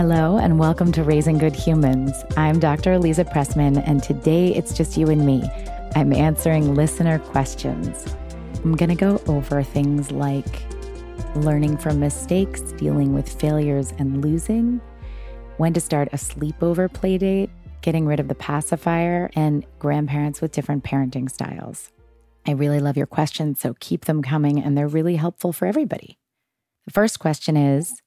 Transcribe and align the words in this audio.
Hello, 0.00 0.38
and 0.38 0.58
welcome 0.58 0.92
to 0.92 1.04
Raising 1.04 1.36
Good 1.36 1.54
Humans. 1.54 2.24
I'm 2.34 2.58
Dr. 2.58 2.92
Aliza 2.98 3.30
Pressman, 3.30 3.86
and 3.86 4.02
today 4.02 4.54
it's 4.54 4.72
just 4.72 4.96
you 4.96 5.10
and 5.10 5.26
me. 5.26 5.42
I'm 5.94 6.14
answering 6.14 6.74
listener 6.74 7.18
questions. 7.18 8.06
I'm 8.64 8.76
going 8.76 8.88
to 8.88 8.94
go 8.94 9.20
over 9.26 9.62
things 9.62 10.10
like 10.10 10.62
learning 11.36 11.76
from 11.76 12.00
mistakes, 12.00 12.62
dealing 12.78 13.12
with 13.12 13.28
failures 13.28 13.92
and 13.98 14.24
losing, 14.24 14.80
when 15.58 15.74
to 15.74 15.80
start 15.82 16.08
a 16.14 16.16
sleepover 16.16 16.88
playdate, 16.88 17.50
getting 17.82 18.06
rid 18.06 18.20
of 18.20 18.28
the 18.28 18.34
pacifier, 18.34 19.30
and 19.36 19.66
grandparents 19.80 20.40
with 20.40 20.52
different 20.52 20.82
parenting 20.82 21.30
styles. 21.30 21.92
I 22.46 22.52
really 22.52 22.80
love 22.80 22.96
your 22.96 23.06
questions, 23.06 23.60
so 23.60 23.74
keep 23.80 24.06
them 24.06 24.22
coming, 24.22 24.62
and 24.62 24.78
they're 24.78 24.88
really 24.88 25.16
helpful 25.16 25.52
for 25.52 25.66
everybody. 25.66 26.16
The 26.86 26.92
first 26.92 27.18
question 27.18 27.54
is 27.54 28.00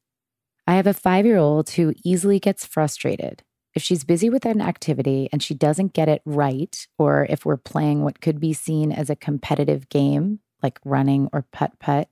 I 0.65 0.75
have 0.75 0.87
a 0.87 0.93
five 0.93 1.25
year 1.25 1.37
old 1.37 1.71
who 1.71 1.93
easily 2.03 2.39
gets 2.39 2.65
frustrated. 2.65 3.43
If 3.75 3.81
she's 3.81 4.03
busy 4.03 4.29
with 4.29 4.45
an 4.45 4.61
activity 4.61 5.27
and 5.31 5.41
she 5.41 5.53
doesn't 5.53 5.93
get 5.93 6.07
it 6.07 6.21
right, 6.25 6.87
or 6.97 7.25
if 7.29 7.45
we're 7.45 7.57
playing 7.57 8.03
what 8.03 8.21
could 8.21 8.39
be 8.39 8.53
seen 8.53 8.91
as 8.91 9.09
a 9.09 9.15
competitive 9.15 9.89
game, 9.89 10.39
like 10.61 10.79
running 10.85 11.27
or 11.33 11.45
putt 11.51 11.79
putt, 11.79 12.07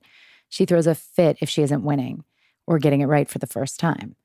she 0.48 0.66
throws 0.66 0.86
a 0.86 0.94
fit 0.94 1.38
if 1.40 1.48
she 1.48 1.62
isn't 1.62 1.84
winning 1.84 2.24
or 2.66 2.78
getting 2.78 3.00
it 3.00 3.06
right 3.06 3.28
for 3.28 3.38
the 3.38 3.46
first 3.46 3.80
time. 3.80 4.16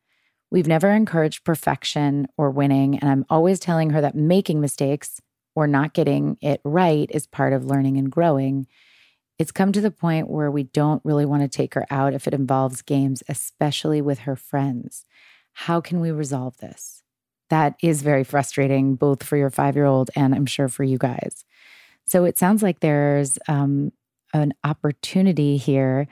We've 0.49 0.67
never 0.67 0.89
encouraged 0.89 1.43
perfection 1.43 2.27
or 2.37 2.49
winning, 2.49 2.97
and 2.99 3.09
I'm 3.09 3.25
always 3.29 3.59
telling 3.59 3.91
her 3.91 4.01
that 4.01 4.15
making 4.15 4.59
mistakes 4.59 5.21
or 5.55 5.67
not 5.67 5.93
getting 5.93 6.37
it 6.41 6.61
right 6.63 7.09
is 7.13 7.27
part 7.27 7.53
of 7.53 7.65
learning 7.65 7.97
and 7.97 8.11
growing. 8.11 8.67
It's 9.39 9.51
come 9.51 9.71
to 9.71 9.81
the 9.81 9.91
point 9.91 10.29
where 10.29 10.49
we 10.49 10.63
don't 10.63 11.03
really 11.05 11.25
want 11.25 11.43
to 11.43 11.47
take 11.47 11.75
her 11.75 11.85
out 11.91 12.13
if 12.13 12.27
it 12.27 12.33
involves 12.33 12.81
games, 12.81 13.21
especially 13.29 14.01
with 14.01 14.19
her 14.19 14.35
friends. 14.35 15.05
How 15.53 15.79
can 15.79 15.99
we 15.99 16.11
resolve 16.11 16.57
this? 16.57 17.03
That 17.49 17.75
is 17.81 18.01
very 18.01 18.23
frustrating, 18.23 18.95
both 18.95 19.23
for 19.23 19.37
your 19.37 19.49
five 19.49 19.75
year 19.75 19.85
old 19.85 20.09
and 20.15 20.33
I'm 20.33 20.45
sure 20.45 20.67
for 20.67 20.83
you 20.83 20.97
guys. 20.97 21.45
So 22.05 22.25
it 22.25 22.37
sounds 22.37 22.63
like 22.63 22.79
there's 22.79 23.37
um, 23.47 23.91
an 24.33 24.53
opportunity 24.63 25.57
here 25.57 26.07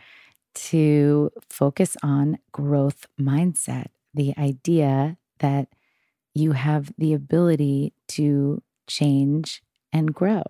to 0.55 1.31
focus 1.49 1.97
on 2.03 2.37
growth 2.51 3.07
mindset, 3.19 3.87
the 4.13 4.33
idea 4.37 5.17
that 5.39 5.67
you 6.33 6.53
have 6.53 6.93
the 6.97 7.13
ability 7.13 7.93
to 8.09 8.61
change 8.87 9.61
and 9.91 10.13
grow, 10.13 10.43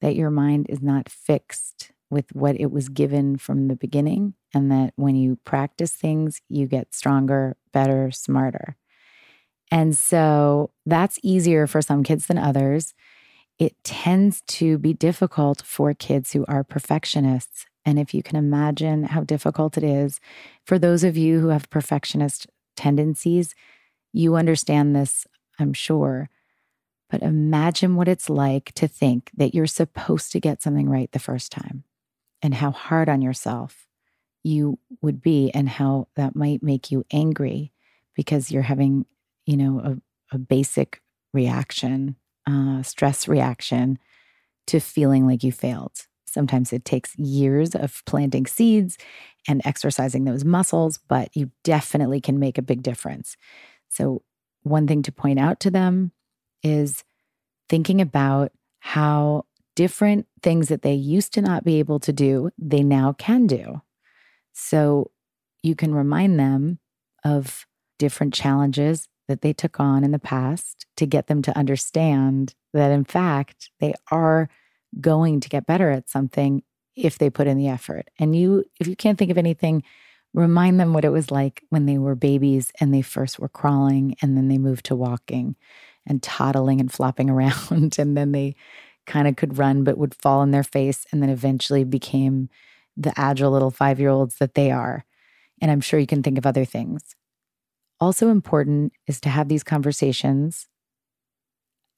that 0.00 0.14
your 0.14 0.30
mind 0.30 0.66
is 0.68 0.82
not 0.82 1.08
fixed 1.08 1.91
with 2.12 2.32
what 2.34 2.60
it 2.60 2.70
was 2.70 2.90
given 2.90 3.38
from 3.38 3.68
the 3.68 3.74
beginning, 3.74 4.34
and 4.52 4.70
that 4.70 4.92
when 4.96 5.16
you 5.16 5.38
practice 5.44 5.92
things, 5.92 6.42
you 6.50 6.66
get 6.66 6.94
stronger, 6.94 7.56
better, 7.72 8.10
smarter. 8.10 8.76
And 9.70 9.96
so 9.96 10.70
that's 10.84 11.18
easier 11.22 11.66
for 11.66 11.80
some 11.80 12.02
kids 12.02 12.26
than 12.26 12.36
others. 12.36 12.92
It 13.58 13.82
tends 13.82 14.42
to 14.58 14.76
be 14.76 14.92
difficult 14.92 15.62
for 15.64 15.94
kids 15.94 16.32
who 16.32 16.44
are 16.46 16.62
perfectionists. 16.62 17.64
And 17.86 17.98
if 17.98 18.12
you 18.12 18.22
can 18.22 18.36
imagine 18.36 19.04
how 19.04 19.22
difficult 19.22 19.78
it 19.78 19.84
is 19.84 20.20
for 20.66 20.78
those 20.78 21.04
of 21.04 21.16
you 21.16 21.40
who 21.40 21.48
have 21.48 21.70
perfectionist 21.70 22.46
tendencies, 22.76 23.54
you 24.12 24.36
understand 24.36 24.94
this, 24.94 25.26
I'm 25.58 25.72
sure. 25.72 26.28
But 27.08 27.22
imagine 27.22 27.96
what 27.96 28.08
it's 28.08 28.28
like 28.28 28.72
to 28.74 28.86
think 28.86 29.30
that 29.34 29.54
you're 29.54 29.66
supposed 29.66 30.32
to 30.32 30.40
get 30.40 30.60
something 30.60 30.90
right 30.90 31.10
the 31.12 31.18
first 31.18 31.50
time 31.50 31.84
and 32.42 32.54
how 32.54 32.70
hard 32.70 33.08
on 33.08 33.22
yourself 33.22 33.86
you 34.42 34.78
would 35.00 35.22
be 35.22 35.50
and 35.54 35.68
how 35.68 36.08
that 36.16 36.34
might 36.34 36.62
make 36.62 36.90
you 36.90 37.04
angry 37.12 37.72
because 38.14 38.50
you're 38.50 38.62
having, 38.62 39.06
you 39.46 39.56
know, 39.56 39.80
a, 39.80 40.34
a 40.34 40.38
basic 40.38 41.00
reaction, 41.32 42.16
uh, 42.46 42.82
stress 42.82 43.28
reaction 43.28 43.98
to 44.66 44.80
feeling 44.80 45.26
like 45.26 45.42
you 45.42 45.52
failed. 45.52 45.92
Sometimes 46.26 46.72
it 46.72 46.84
takes 46.84 47.16
years 47.18 47.74
of 47.74 48.02
planting 48.06 48.46
seeds 48.46 48.98
and 49.46 49.60
exercising 49.64 50.24
those 50.24 50.44
muscles, 50.44 50.98
but 51.08 51.28
you 51.36 51.50
definitely 51.62 52.20
can 52.20 52.38
make 52.38 52.58
a 52.58 52.62
big 52.62 52.82
difference. 52.82 53.36
So, 53.88 54.22
one 54.62 54.86
thing 54.86 55.02
to 55.02 55.12
point 55.12 55.38
out 55.38 55.60
to 55.60 55.70
them 55.70 56.12
is 56.62 57.04
thinking 57.68 58.00
about 58.00 58.52
how 58.78 59.44
different 59.74 60.26
things 60.42 60.68
that 60.68 60.82
they 60.82 60.94
used 60.94 61.32
to 61.34 61.42
not 61.42 61.64
be 61.64 61.78
able 61.78 62.00
to 62.00 62.12
do, 62.12 62.50
they 62.58 62.82
now 62.82 63.12
can 63.12 63.46
do. 63.46 63.82
So 64.52 65.10
you 65.62 65.74
can 65.74 65.94
remind 65.94 66.38
them 66.38 66.78
of 67.24 67.66
different 67.98 68.34
challenges 68.34 69.08
that 69.28 69.40
they 69.40 69.52
took 69.52 69.80
on 69.80 70.04
in 70.04 70.10
the 70.10 70.18
past 70.18 70.86
to 70.96 71.06
get 71.06 71.28
them 71.28 71.42
to 71.42 71.56
understand 71.56 72.54
that, 72.72 72.90
in 72.90 73.04
fact, 73.04 73.70
they 73.80 73.94
are 74.10 74.48
going 75.00 75.40
to 75.40 75.48
get 75.48 75.66
better 75.66 75.90
at 75.90 76.10
something 76.10 76.62
if 76.94 77.18
they 77.18 77.30
put 77.30 77.46
in 77.46 77.56
the 77.56 77.68
effort. 77.68 78.08
And 78.18 78.36
you, 78.36 78.64
if 78.78 78.86
you 78.86 78.96
can't 78.96 79.18
think 79.18 79.30
of 79.30 79.38
anything, 79.38 79.82
remind 80.34 80.80
them 80.80 80.92
what 80.92 81.04
it 81.04 81.10
was 81.10 81.30
like 81.30 81.62
when 81.70 81.86
they 81.86 81.98
were 81.98 82.14
babies 82.14 82.72
and 82.80 82.92
they 82.92 83.02
first 83.02 83.38
were 83.38 83.48
crawling 83.48 84.16
and 84.20 84.36
then 84.36 84.48
they 84.48 84.58
moved 84.58 84.86
to 84.86 84.96
walking 84.96 85.56
and 86.06 86.22
toddling 86.22 86.80
and 86.80 86.92
flopping 86.92 87.30
around. 87.30 87.98
And 87.98 88.16
then 88.16 88.32
they 88.32 88.56
kind 89.06 89.28
of 89.28 89.36
could 89.36 89.58
run 89.58 89.84
but 89.84 89.98
would 89.98 90.14
fall 90.14 90.42
in 90.42 90.50
their 90.50 90.62
face 90.62 91.06
and 91.12 91.22
then 91.22 91.30
eventually 91.30 91.84
became 91.84 92.48
the 92.96 93.12
agile 93.18 93.50
little 93.50 93.70
five 93.70 93.98
year 93.98 94.10
olds 94.10 94.36
that 94.36 94.54
they 94.54 94.70
are. 94.70 95.04
And 95.60 95.70
I'm 95.70 95.80
sure 95.80 95.98
you 96.00 96.06
can 96.06 96.22
think 96.22 96.38
of 96.38 96.46
other 96.46 96.64
things. 96.64 97.14
Also, 98.00 98.30
important 98.30 98.92
is 99.06 99.20
to 99.20 99.28
have 99.28 99.48
these 99.48 99.62
conversations 99.62 100.66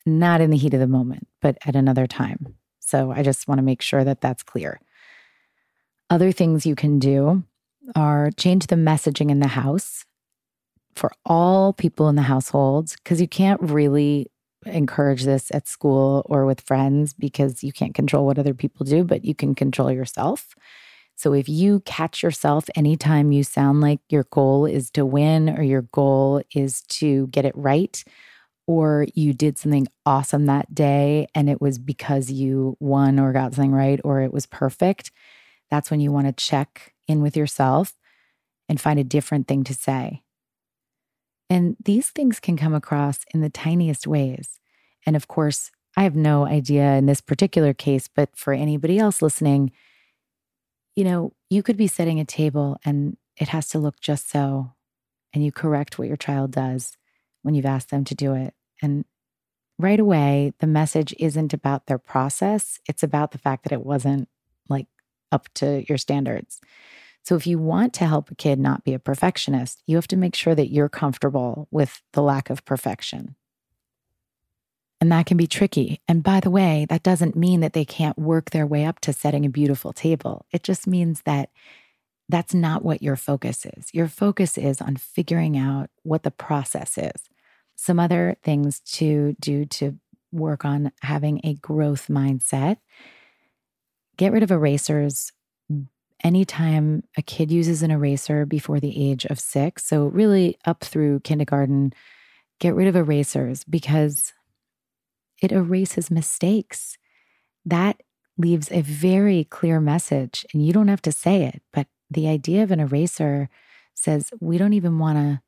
not 0.06 0.41
in 0.41 0.50
the 0.50 0.56
heat 0.56 0.75
of 0.75 0.81
the 0.81 0.87
moment, 0.87 1.26
but 1.41 1.56
at 1.65 1.75
another 1.75 2.06
time. 2.06 2.56
So 2.81 3.10
I 3.10 3.22
just 3.22 3.48
want 3.48 3.59
to 3.59 3.62
make 3.62 3.81
sure 3.81 4.04
that 4.04 4.21
that's 4.21 4.42
clear. 4.42 4.81
Other 6.10 6.31
things 6.31 6.66
you 6.66 6.75
can 6.75 6.98
do 6.98 7.44
are 7.97 8.31
change 8.36 8.66
the 8.66 8.76
messaging 8.76 9.31
in 9.31 9.41
the 9.41 9.48
house 9.48 10.04
for 10.94 11.10
all 11.25 11.72
people 11.72 12.09
in 12.09 12.16
the 12.16 12.22
household 12.22 12.94
because 13.03 13.21
you 13.21 13.28
can't 13.28 13.60
really 13.60 14.31
encourage 14.66 15.25
this 15.25 15.50
at 15.52 15.68
school 15.68 16.22
or 16.27 16.47
with 16.47 16.60
friends 16.60 17.12
because 17.12 17.62
you 17.62 17.72
can't 17.72 17.94
control 17.94 18.27
what 18.27 18.39
other 18.39 18.54
people 18.54 18.84
do, 18.84 19.04
but 19.04 19.24
you 19.24 19.34
can 19.34 19.54
control 19.54 19.91
yourself. 19.91 20.54
So 21.16 21.33
if 21.33 21.48
you 21.48 21.80
catch 21.80 22.22
yourself 22.22 22.68
anytime 22.74 23.33
you 23.33 23.44
sound 23.44 23.80
like 23.80 24.00
your 24.09 24.24
goal 24.30 24.66
is 24.66 24.91
to 24.92 25.06
win 25.06 25.48
or 25.56 25.62
your 25.62 25.83
goal 25.83 26.42
is 26.54 26.83
to 26.83 27.28
get 27.28 27.44
it 27.44 27.56
right, 27.56 28.03
or 28.66 29.06
you 29.15 29.33
did 29.33 29.59
something 29.59 29.86
awesome 30.06 30.47
that 30.47 30.74
day 30.74 31.27
and 31.34 31.50
it 31.50 31.60
was 31.60 31.78
because 31.78 32.30
you 32.30 32.77
won 32.80 33.21
or 33.21 33.33
got 33.33 33.54
something 33.54 33.72
right 33.72 34.00
or 34.04 34.22
it 34.22 34.33
was 34.33 34.47
perfect, 34.47 35.10
that's 35.71 35.91
when 35.91 36.00
you 36.00 36.10
want 36.10 36.27
to 36.27 36.33
check 36.33 36.94
in 37.06 37.21
with 37.21 37.36
yourself 37.36 37.94
and 38.68 38.80
find 38.80 38.98
a 38.98 39.04
different 39.04 39.47
thing 39.47 39.65
to 39.65 39.74
say. 39.74 40.23
And 41.54 41.77
these 41.84 42.10
things 42.10 42.41
can 42.41 42.56
come 42.56 42.74
across 42.74 43.21
in 43.33 43.41
the 43.41 43.48
tiniest 43.48 44.09
ways. 44.09 44.59
And 45.06 45.15
of 45.15 45.28
course, 45.28 45.71
I 45.97 46.03
have 46.03 46.16
no 46.16 46.45
idea 46.45 46.95
in 46.95 47.06
this 47.06 47.21
particular 47.21 47.72
case, 47.72 48.09
but 48.09 48.30
for 48.34 48.53
anybody 48.53 48.98
else 48.98 49.22
listening, 49.22 49.71
you 50.97 51.04
know, 51.04 51.33
you 51.51 51.62
could 51.62 51.77
be 51.77 51.86
setting 51.86 52.18
a 52.18 52.24
table 52.24 52.77
and 52.84 53.16
it 53.36 53.51
has 53.51 53.68
to 53.68 53.78
look 53.78 54.01
just 54.01 54.28
so. 54.28 54.72
And 55.33 55.45
you 55.45 55.53
correct 55.53 55.97
what 55.97 56.09
your 56.09 56.16
child 56.16 56.51
does 56.51 56.97
when 57.42 57.54
you've 57.54 57.66
asked 57.66 57.91
them 57.91 58.03
to 58.06 58.16
do 58.16 58.34
it. 58.34 58.53
And 58.83 59.04
right 59.78 60.01
away, 60.01 60.54
the 60.59 60.66
message 60.66 61.15
isn't 61.21 61.54
about 61.54 61.86
their 61.86 61.98
process, 61.98 62.80
it's 62.89 63.04
about 63.04 63.30
the 63.30 63.39
fact 63.39 63.62
that 63.62 63.72
it 63.72 63.86
wasn't 63.86 64.28
like 64.68 64.89
up 65.30 65.48
to 65.54 65.84
your 65.89 65.98
standards. 65.98 66.60
So, 67.24 67.36
if 67.36 67.47
you 67.47 67.59
want 67.59 67.94
to 67.94 68.06
help 68.06 68.30
a 68.30 68.34
kid 68.34 68.59
not 68.60 68.84
be 68.84 68.92
a 68.92 68.98
perfectionist, 68.98 69.82
you 69.86 69.97
have 69.97 70.09
to 70.09 70.16
make 70.16 70.34
sure 70.34 70.54
that 70.54 70.71
you're 70.71 70.91
comfortable 70.91 71.66
with 71.71 72.03
the 72.12 72.22
lack 72.22 72.50
of 72.50 72.65
perfection. 72.66 73.34
And 75.00 75.10
that 75.10 75.26
can 75.26 75.36
be 75.36 75.47
tricky. 75.47 76.00
And 76.06 76.22
by 76.22 76.41
the 76.41 76.50
way, 76.50 76.86
that 76.88 77.03
doesn't 77.03 77.34
mean 77.34 77.60
that 77.60 77.72
they 77.72 77.84
can't 77.84 78.18
work 78.18 78.50
their 78.50 78.66
way 78.66 78.84
up 78.84 79.00
to 79.00 79.12
setting 79.12 79.44
a 79.44 79.50
beautiful 79.50 79.92
table. 79.92 80.47
It 80.53 80.62
just 80.62 80.86
means 80.86 81.22
that 81.22 81.50
that's 82.28 82.54
not 82.54 82.84
what 82.84 83.03
your 83.03 83.16
focus 83.16 83.66
is. 83.66 83.88
Your 83.92 84.09
focus 84.09 84.56
is 84.56 84.80
on 84.80 84.97
figuring 84.97 85.59
out 85.59 85.91
what 86.03 86.22
the 86.22 86.30
process 86.30 86.97
is. 86.97 87.28
Some 87.74 87.98
other 87.98 88.36
things 88.42 88.80
to 88.80 89.34
do 89.41 89.65
to 89.66 89.98
work 90.30 90.65
on 90.65 90.92
having 91.03 91.41
a 91.44 91.54
growth 91.54 92.09
mindset 92.09 92.78
get 94.16 94.32
rid 94.32 94.42
of 94.42 94.50
erasers 94.50 95.32
anytime 96.22 97.03
a 97.16 97.22
kid 97.22 97.51
uses 97.51 97.83
an 97.83 97.91
eraser 97.91 98.47
before 98.47 98.81
the 98.81 99.11
age 99.11 99.25
of 99.27 99.41
six. 99.41 99.84
So, 99.87 100.07
really 100.07 100.59
up 100.65 100.84
through 100.84 101.21
kindergarten, 101.21 101.93
get 102.61 102.75
rid 102.75 102.89
of 102.89 102.97
erasers 102.97 103.65
because 103.65 104.33
it 105.43 105.53
erases 105.53 106.11
mistakes. 106.11 106.97
That 107.65 108.01
leaves 108.37 108.71
a 108.71 108.81
very 108.81 109.45
clear 109.45 109.81
message, 109.81 110.45
and 110.53 110.65
you 110.65 110.72
don't 110.72 110.89
have 110.89 111.03
to 111.03 111.13
say 111.13 111.45
it, 111.45 111.63
but 111.72 111.87
the 112.11 112.28
idea 112.28 112.63
of 112.63 112.71
an 112.71 112.81
eraser 112.81 113.49
says 113.95 114.31
we 114.41 114.59
don't 114.59 114.72
even 114.72 114.99
want 114.99 115.19
to 115.19 115.41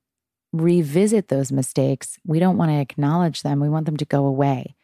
revisit 0.53 1.29
those 1.29 1.53
mistakes. 1.53 2.19
We 2.25 2.39
don't 2.39 2.57
want 2.57 2.71
to 2.71 2.81
acknowledge 2.81 3.43
them. 3.43 3.61
We 3.61 3.69
want 3.69 3.87
them 3.87 3.97
to 3.99 4.05
go 4.05 4.25
away. 4.27 4.77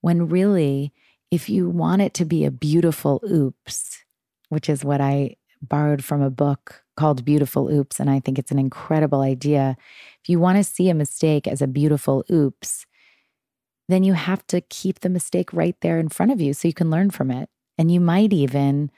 When 0.00 0.28
really, 0.28 0.92
if 1.30 1.48
you 1.48 1.68
want 1.68 2.02
it 2.02 2.14
to 2.14 2.24
be 2.24 2.44
a 2.44 2.50
beautiful 2.50 3.22
oops, 3.28 4.04
which 4.52 4.68
is 4.68 4.84
what 4.84 5.00
I 5.00 5.36
borrowed 5.62 6.04
from 6.04 6.20
a 6.20 6.28
book 6.28 6.84
called 6.94 7.24
Beautiful 7.24 7.72
Oops, 7.72 7.98
and 7.98 8.10
I 8.10 8.20
think 8.20 8.38
it's 8.38 8.50
an 8.50 8.58
incredible 8.58 9.22
idea. 9.22 9.78
If 10.22 10.28
you 10.28 10.38
want 10.38 10.58
to 10.58 10.64
see 10.64 10.90
a 10.90 10.94
mistake 10.94 11.48
as 11.48 11.62
a 11.62 11.66
beautiful 11.66 12.22
oops, 12.30 12.84
then 13.88 14.04
you 14.04 14.12
have 14.12 14.46
to 14.48 14.60
keep 14.60 15.00
the 15.00 15.08
mistake 15.08 15.54
right 15.54 15.74
there 15.80 15.98
in 15.98 16.10
front 16.10 16.32
of 16.32 16.40
you 16.42 16.52
so 16.52 16.68
you 16.68 16.74
can 16.74 16.90
learn 16.90 17.08
from 17.08 17.30
it. 17.30 17.48
And 17.78 17.90
you 17.90 17.98
might 17.98 18.34
even 18.34 18.90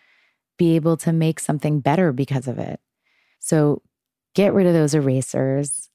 be 0.59 0.75
able 0.75 0.97
to 0.97 1.13
make 1.13 1.39
something 1.39 1.79
better 1.79 2.13
because 2.13 2.49
of 2.49 2.59
it. 2.59 2.81
So 3.39 3.81
get 4.35 4.55
rid 4.55 4.67
of 4.67 4.75
those 4.75 4.93
erasers. 4.93 5.89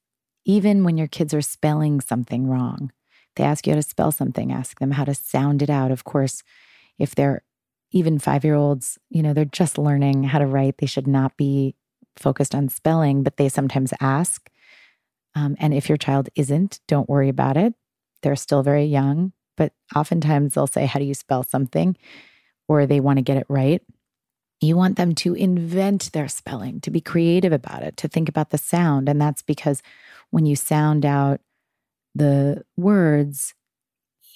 Even 0.45 0.85
when 0.85 0.97
your 0.97 1.09
kids 1.09 1.33
are 1.33 1.41
spelling 1.41 2.00
something 2.00 2.47
wrong, 2.47 2.94
they 3.35 3.44
ask 3.44 3.67
you 3.67 3.73
how 3.73 3.79
to 3.79 3.83
spell 3.83 4.13
something, 4.13 4.53
ask 4.53 4.79
them 4.79 4.91
how 4.91 5.03
to 5.03 5.13
sound 5.13 5.61
it 5.61 5.69
out. 5.69 5.91
Of 5.91 6.06
course, 6.06 6.44
if 6.97 7.13
they're 7.13 7.44
even 7.91 8.19
five 8.19 8.44
year 8.44 8.56
olds, 8.56 8.97
you 9.09 9.24
know, 9.24 9.33
they're 9.33 9.45
just 9.45 9.77
learning 9.77 10.24
how 10.24 10.39
to 10.39 10.45
write. 10.45 10.77
They 10.77 10.86
should 10.86 11.07
not 11.07 11.38
be 11.38 11.75
focused 12.15 12.53
on 12.53 12.69
spelling, 12.69 13.24
but 13.24 13.38
they 13.38 13.50
sometimes 13.50 13.94
ask. 14.00 14.50
Um, 15.36 15.56
and 15.59 15.74
if 15.74 15.89
your 15.89 15.97
child 15.97 16.30
isn't, 16.36 16.80
don't 16.88 17.09
worry 17.09 17.30
about 17.30 17.57
it. 17.57 17.74
They're 18.21 18.36
still 18.36 18.63
very 18.63 18.86
young, 18.86 19.31
but 19.57 19.74
oftentimes 19.95 20.53
they'll 20.53 20.68
say, 20.68 20.86
How 20.86 21.00
do 21.00 21.06
you 21.06 21.13
spell 21.13 21.44
something? 21.44 21.95
Or 22.68 22.86
they 22.86 23.00
want 23.00 23.18
to 23.18 23.24
get 23.24 23.38
it 23.38 23.45
right. 23.50 23.81
You 24.62 24.75
want 24.75 24.97
them 24.97 25.15
to 25.15 25.33
invent 25.33 26.12
their 26.12 26.27
spelling, 26.27 26.81
to 26.81 26.92
be 26.92 27.00
creative 27.00 27.53
about 27.53 27.81
it, 27.81 27.95
to 27.97 28.07
think 28.07 28.27
about 28.27 28.50
the 28.50 28.57
sound. 28.57 29.07
And 29.07 29.21
that's 29.21 29.42
because 29.42 29.81
when 30.31 30.45
you 30.45 30.56
sound 30.56 31.06
out 31.06 31.39
the 32.13 32.63
words, 32.75 33.53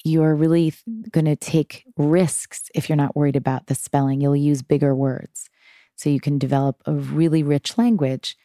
you're 0.03 0.35
really 0.35 0.73
going 1.11 1.25
to 1.25 1.35
take 1.35 1.85
risks 1.97 2.69
if 2.75 2.89
you're 2.89 2.95
not 2.95 3.15
worried 3.15 3.35
about 3.35 3.67
the 3.67 3.75
spelling. 3.75 4.19
You'll 4.19 4.35
use 4.35 4.61
bigger 4.61 4.93
words. 4.93 5.49
So 5.95 6.09
you 6.09 6.19
can 6.19 6.37
develop 6.37 6.81
a 6.85 6.93
really 6.93 7.43
rich 7.43 7.77
language 7.77 8.35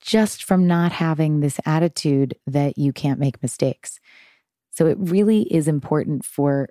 just 0.00 0.44
from 0.44 0.66
not 0.66 0.92
having 0.92 1.40
this 1.40 1.58
attitude 1.64 2.34
that 2.46 2.78
you 2.78 2.92
can't 2.92 3.20
make 3.20 3.42
mistakes. 3.42 4.00
So 4.70 4.86
it 4.86 4.96
really 4.98 5.42
is 5.42 5.68
important 5.68 6.24
for 6.24 6.68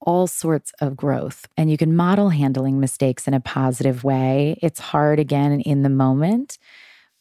all 0.00 0.26
sorts 0.26 0.72
of 0.80 0.96
growth. 0.96 1.46
And 1.56 1.70
you 1.70 1.76
can 1.76 1.94
model 1.94 2.30
handling 2.30 2.80
mistakes 2.80 3.28
in 3.28 3.34
a 3.34 3.40
positive 3.40 4.02
way. 4.04 4.58
It's 4.62 4.80
hard 4.80 5.20
again 5.20 5.60
in 5.60 5.82
the 5.82 5.88
moment, 5.88 6.58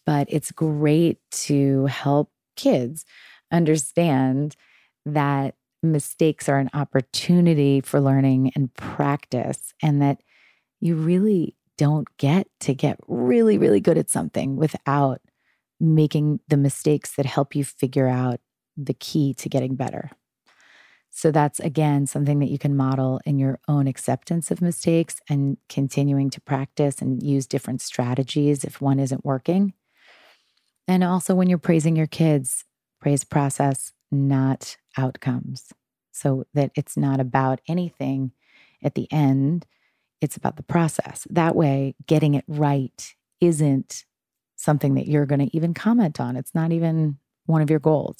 but 0.05 0.27
it's 0.29 0.51
great 0.51 1.19
to 1.31 1.85
help 1.85 2.31
kids 2.55 3.05
understand 3.51 4.55
that 5.05 5.55
mistakes 5.83 6.47
are 6.47 6.59
an 6.59 6.69
opportunity 6.73 7.81
for 7.81 7.99
learning 7.99 8.51
and 8.55 8.73
practice, 8.73 9.73
and 9.81 10.01
that 10.01 10.21
you 10.79 10.95
really 10.95 11.55
don't 11.77 12.07
get 12.17 12.47
to 12.59 12.73
get 12.73 12.97
really, 13.07 13.57
really 13.57 13.79
good 13.79 13.97
at 13.97 14.09
something 14.09 14.55
without 14.55 15.21
making 15.79 16.39
the 16.47 16.57
mistakes 16.57 17.15
that 17.15 17.25
help 17.25 17.55
you 17.55 17.63
figure 17.63 18.07
out 18.07 18.39
the 18.77 18.93
key 18.93 19.33
to 19.33 19.49
getting 19.49 19.75
better. 19.75 20.11
So 21.09 21.31
that's 21.31 21.59
again 21.59 22.07
something 22.07 22.39
that 22.39 22.49
you 22.49 22.57
can 22.57 22.77
model 22.77 23.19
in 23.25 23.37
your 23.37 23.59
own 23.67 23.85
acceptance 23.85 24.49
of 24.49 24.61
mistakes 24.61 25.19
and 25.29 25.57
continuing 25.67 26.29
to 26.29 26.41
practice 26.41 27.01
and 27.01 27.21
use 27.21 27.47
different 27.47 27.81
strategies 27.81 28.63
if 28.63 28.79
one 28.79 28.99
isn't 28.99 29.25
working. 29.25 29.73
And 30.87 31.03
also 31.03 31.35
when 31.35 31.49
you're 31.49 31.57
praising 31.57 31.95
your 31.95 32.07
kids, 32.07 32.63
praise 33.01 33.23
process, 33.23 33.91
not 34.11 34.77
outcomes. 34.97 35.73
So 36.11 36.45
that 36.53 36.71
it's 36.75 36.97
not 36.97 37.19
about 37.19 37.61
anything 37.67 38.31
at 38.83 38.95
the 38.95 39.07
end, 39.11 39.65
it's 40.19 40.35
about 40.35 40.55
the 40.57 40.63
process. 40.63 41.25
That 41.29 41.55
way, 41.55 41.95
getting 42.05 42.33
it 42.33 42.45
right 42.47 43.15
isn't 43.39 44.05
something 44.55 44.93
that 44.95 45.07
you're 45.07 45.25
going 45.25 45.47
to 45.47 45.55
even 45.55 45.73
comment 45.73 46.19
on. 46.19 46.35
It's 46.35 46.53
not 46.53 46.71
even 46.71 47.17
one 47.45 47.61
of 47.61 47.69
your 47.69 47.79
goals. 47.79 48.17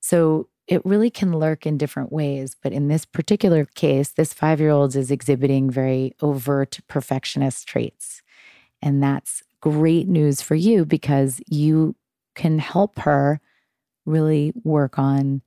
So 0.00 0.48
it 0.66 0.84
really 0.84 1.10
can 1.10 1.32
lurk 1.32 1.66
in 1.66 1.78
different 1.78 2.12
ways. 2.12 2.56
But 2.62 2.72
in 2.72 2.88
this 2.88 3.04
particular 3.04 3.64
case, 3.74 4.12
this 4.12 4.32
five 4.32 4.60
year 4.60 4.70
old 4.70 4.94
is 4.96 5.10
exhibiting 5.10 5.70
very 5.70 6.14
overt 6.20 6.80
perfectionist 6.88 7.66
traits. 7.66 8.22
And 8.82 9.02
that's 9.02 9.42
great 9.60 10.08
news 10.08 10.42
for 10.42 10.54
you 10.54 10.84
because 10.84 11.40
you 11.48 11.96
can 12.34 12.58
help 12.58 12.98
her 13.00 13.40
really 14.04 14.52
work 14.62 14.98
on 14.98 15.40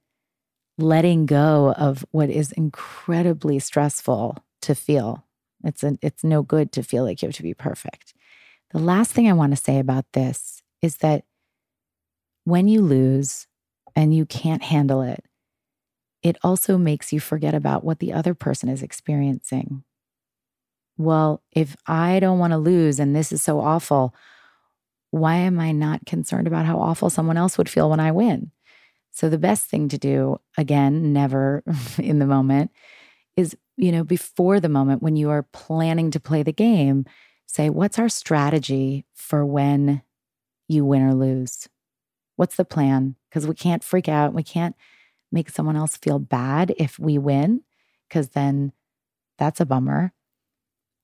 letting 0.77 1.25
go 1.25 1.73
of 1.73 2.05
what 2.11 2.29
is 2.29 2.51
incredibly 2.51 3.59
stressful 3.59 4.37
to 4.61 4.75
feel. 4.75 5.25
It's, 5.63 5.83
an, 5.83 5.97
it's 6.01 6.23
no 6.23 6.43
good 6.43 6.71
to 6.73 6.83
feel 6.83 7.03
like 7.03 7.21
you 7.21 7.27
have 7.27 7.35
to 7.35 7.43
be 7.43 7.53
perfect. 7.53 8.13
The 8.71 8.79
last 8.79 9.11
thing 9.11 9.27
I 9.27 9.33
want 9.33 9.53
to 9.53 9.61
say 9.61 9.79
about 9.79 10.05
this 10.13 10.61
is 10.81 10.97
that 10.97 11.23
when 12.43 12.67
you 12.67 12.81
lose, 12.81 13.47
and 13.97 14.13
you 14.13 14.27
can't 14.27 14.61
handle 14.61 15.01
it, 15.01 15.25
it 16.21 16.37
also 16.43 16.77
makes 16.77 17.11
you 17.11 17.19
forget 17.19 17.55
about 17.55 17.83
what 17.83 17.97
the 17.97 18.13
other 18.13 18.35
person 18.35 18.69
is 18.69 18.83
experiencing. 18.83 19.83
Well, 20.99 21.41
if 21.51 21.75
I 21.87 22.19
don't 22.19 22.37
want 22.37 22.51
to 22.53 22.57
lose 22.57 22.99
and 22.99 23.15
this 23.15 23.31
is 23.31 23.41
so 23.41 23.59
awful, 23.59 24.13
why 25.09 25.37
am 25.37 25.59
I 25.59 25.71
not 25.71 26.05
concerned 26.05 26.45
about 26.45 26.67
how 26.67 26.77
awful 26.79 27.09
someone 27.09 27.37
else 27.37 27.57
would 27.57 27.69
feel 27.69 27.89
when 27.89 27.99
I 27.99 28.11
win? 28.11 28.51
So, 29.17 29.29
the 29.29 29.39
best 29.39 29.65
thing 29.65 29.89
to 29.89 29.97
do, 29.97 30.39
again, 30.59 31.11
never 31.11 31.63
in 31.97 32.19
the 32.19 32.27
moment, 32.27 32.69
is, 33.35 33.57
you 33.75 33.91
know, 33.91 34.03
before 34.03 34.59
the 34.59 34.69
moment 34.69 35.01
when 35.01 35.15
you 35.15 35.31
are 35.31 35.41
planning 35.41 36.11
to 36.11 36.19
play 36.19 36.43
the 36.43 36.53
game, 36.53 37.03
say, 37.47 37.71
what's 37.71 37.97
our 37.97 38.09
strategy 38.09 39.07
for 39.15 39.43
when 39.43 40.03
you 40.67 40.85
win 40.85 41.01
or 41.01 41.15
lose? 41.15 41.67
What's 42.35 42.57
the 42.57 42.63
plan? 42.63 43.15
Because 43.27 43.47
we 43.47 43.55
can't 43.55 43.83
freak 43.83 44.07
out. 44.07 44.35
We 44.35 44.43
can't 44.43 44.75
make 45.31 45.49
someone 45.49 45.75
else 45.75 45.97
feel 45.97 46.19
bad 46.19 46.75
if 46.77 46.99
we 46.99 47.17
win, 47.17 47.63
because 48.07 48.29
then 48.29 48.71
that's 49.39 49.59
a 49.59 49.65
bummer. 49.65 50.13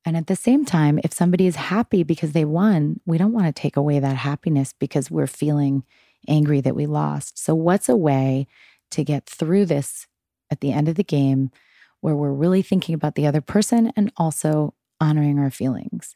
And 0.06 0.16
at 0.16 0.28
the 0.28 0.36
same 0.36 0.66
time, 0.66 1.00
if 1.04 1.14
somebody 1.14 1.48
is 1.48 1.56
happy 1.56 2.04
because 2.04 2.34
they 2.34 2.46
won, 2.46 3.00
we 3.08 3.18
don't 3.18 3.34
want 3.34 3.48
to 3.48 3.60
take 3.60 3.76
away 3.76 3.98
that 3.98 4.18
happiness 4.18 4.72
because 4.78 5.10
we're 5.10 5.26
feeling 5.26 5.84
angry 6.28 6.62
that 6.62 6.76
we 6.76 6.86
lost. 6.86 7.38
So, 7.38 7.56
what's 7.56 7.90
a 7.90 7.96
way 7.96 8.48
to 8.92 9.04
get 9.04 9.26
through 9.26 9.66
this 9.66 10.08
at 10.50 10.62
the 10.62 10.72
end 10.72 10.88
of 10.88 10.96
the 10.96 11.04
game 11.04 11.52
where 12.02 12.16
we're 12.16 12.32
really 12.32 12.62
thinking 12.62 12.96
about 12.96 13.16
the 13.16 13.28
other 13.28 13.42
person 13.42 13.92
and 13.96 14.12
also 14.18 14.74
honoring 15.00 15.40
our 15.40 15.52
feelings? 15.52 16.16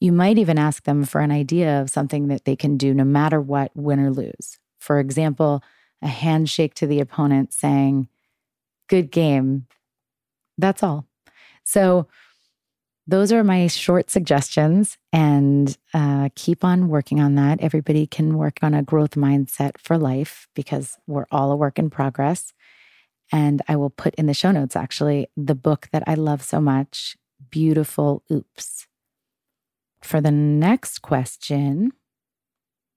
You 0.00 0.12
might 0.12 0.38
even 0.38 0.58
ask 0.58 0.84
them 0.84 1.04
for 1.04 1.20
an 1.20 1.30
idea 1.30 1.80
of 1.80 1.90
something 1.90 2.28
that 2.28 2.44
they 2.44 2.56
can 2.56 2.76
do 2.76 2.92
no 2.92 3.04
matter 3.04 3.40
what, 3.40 3.70
win 3.74 4.00
or 4.00 4.10
lose. 4.10 4.58
For 4.80 4.98
example, 4.98 5.62
a 6.02 6.08
handshake 6.08 6.74
to 6.74 6.86
the 6.86 7.00
opponent 7.00 7.52
saying, 7.52 8.08
Good 8.88 9.10
game. 9.10 9.66
That's 10.58 10.82
all. 10.82 11.06
So, 11.64 12.08
those 13.06 13.32
are 13.32 13.42
my 13.42 13.66
short 13.66 14.10
suggestions, 14.10 14.96
and 15.12 15.76
uh, 15.92 16.28
keep 16.36 16.64
on 16.64 16.88
working 16.88 17.20
on 17.20 17.34
that. 17.34 17.60
Everybody 17.60 18.06
can 18.06 18.36
work 18.36 18.58
on 18.62 18.74
a 18.74 18.82
growth 18.82 19.12
mindset 19.12 19.72
for 19.78 19.98
life 19.98 20.46
because 20.54 20.98
we're 21.06 21.26
all 21.30 21.50
a 21.50 21.56
work 21.56 21.78
in 21.78 21.90
progress. 21.90 22.52
And 23.32 23.62
I 23.66 23.76
will 23.76 23.90
put 23.90 24.14
in 24.16 24.26
the 24.26 24.34
show 24.34 24.52
notes 24.52 24.76
actually 24.76 25.26
the 25.36 25.54
book 25.54 25.88
that 25.90 26.04
I 26.06 26.14
love 26.14 26.42
so 26.42 26.60
much, 26.60 27.16
Beautiful 27.50 28.22
Oops. 28.30 28.86
For 30.02 30.20
the 30.20 30.30
next 30.30 31.00
question 31.00 31.92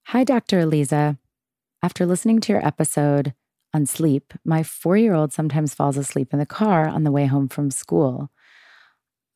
Hi, 0.09 0.23
Dr. 0.23 0.61
Aliza 0.61 1.17
After 1.81 2.05
listening 2.05 2.41
to 2.41 2.53
your 2.53 2.65
episode 2.65 3.33
on 3.73 3.87
sleep, 3.87 4.33
my 4.43 4.61
four 4.61 4.97
year 4.97 5.15
old 5.15 5.33
sometimes 5.33 5.73
falls 5.73 5.97
asleep 5.97 6.31
in 6.31 6.37
the 6.37 6.45
car 6.45 6.87
on 6.87 7.03
the 7.03 7.11
way 7.11 7.25
home 7.25 7.47
from 7.47 7.71
school. 7.71 8.29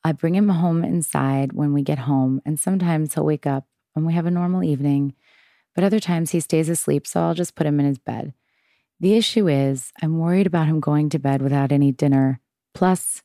I 0.04 0.12
bring 0.14 0.36
him 0.36 0.50
home 0.50 0.84
inside 0.84 1.54
when 1.54 1.74
we 1.74 1.82
get 1.82 2.00
home, 2.00 2.42
and 2.46 2.60
sometimes 2.60 3.14
he'll 3.14 3.26
wake 3.26 3.46
up 3.46 3.66
and 3.96 4.06
we 4.06 4.14
have 4.14 4.26
a 4.26 4.32
normal 4.32 4.64
evening, 4.64 5.14
but 5.76 5.84
other 5.84 6.00
times 6.00 6.32
he 6.32 6.40
stays 6.40 6.70
asleep, 6.70 7.06
so 7.06 7.22
I'll 7.22 7.34
just 7.34 7.56
put 7.56 7.68
him 7.68 7.80
in 7.80 7.86
his 7.86 7.98
bed. 7.98 8.34
The 9.00 9.16
issue 9.16 9.48
is, 9.48 9.92
I'm 10.02 10.20
worried 10.20 10.48
about 10.48 10.68
him 10.68 10.80
going 10.80 11.10
to 11.10 11.20
bed 11.20 11.42
without 11.42 11.72
any 11.72 11.92
dinner, 11.92 12.42
plus 12.74 13.24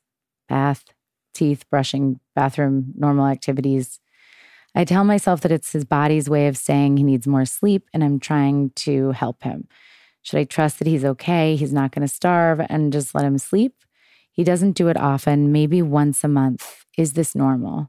bath, 0.48 0.84
teeth, 1.32 1.68
brushing, 1.68 2.20
bathroom, 2.34 2.92
normal 2.96 3.26
activities. 3.26 4.00
I 4.74 4.84
tell 4.84 5.04
myself 5.04 5.40
that 5.42 5.52
it's 5.52 5.72
his 5.72 5.84
body's 5.84 6.28
way 6.28 6.48
of 6.48 6.56
saying 6.56 6.96
he 6.96 7.04
needs 7.04 7.26
more 7.26 7.44
sleep, 7.44 7.88
and 7.92 8.02
I'm 8.02 8.18
trying 8.18 8.70
to 8.76 9.12
help 9.12 9.42
him. 9.42 9.68
Should 10.22 10.38
I 10.38 10.44
trust 10.44 10.78
that 10.78 10.88
he's 10.88 11.04
okay? 11.04 11.54
He's 11.54 11.72
not 11.72 11.92
going 11.92 12.06
to 12.06 12.12
starve 12.12 12.60
and 12.68 12.92
just 12.92 13.14
let 13.14 13.24
him 13.24 13.38
sleep? 13.38 13.74
He 14.34 14.42
doesn't 14.42 14.72
do 14.72 14.88
it 14.88 14.96
often, 14.96 15.52
maybe 15.52 15.80
once 15.80 16.24
a 16.24 16.28
month. 16.28 16.84
Is 16.98 17.12
this 17.12 17.36
normal? 17.36 17.88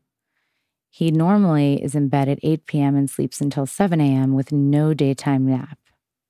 He 0.92 1.10
normally 1.10 1.84
is 1.84 1.96
in 1.96 2.08
bed 2.08 2.30
at 2.30 2.38
8 2.44 2.68
p.m. 2.68 2.96
and 2.96 3.10
sleeps 3.10 3.42
until 3.42 3.66
7 3.66 4.00
a.m. 4.00 4.34
with 4.34 4.52
no 4.52 4.94
daytime 4.94 5.48
nap. 5.48 5.80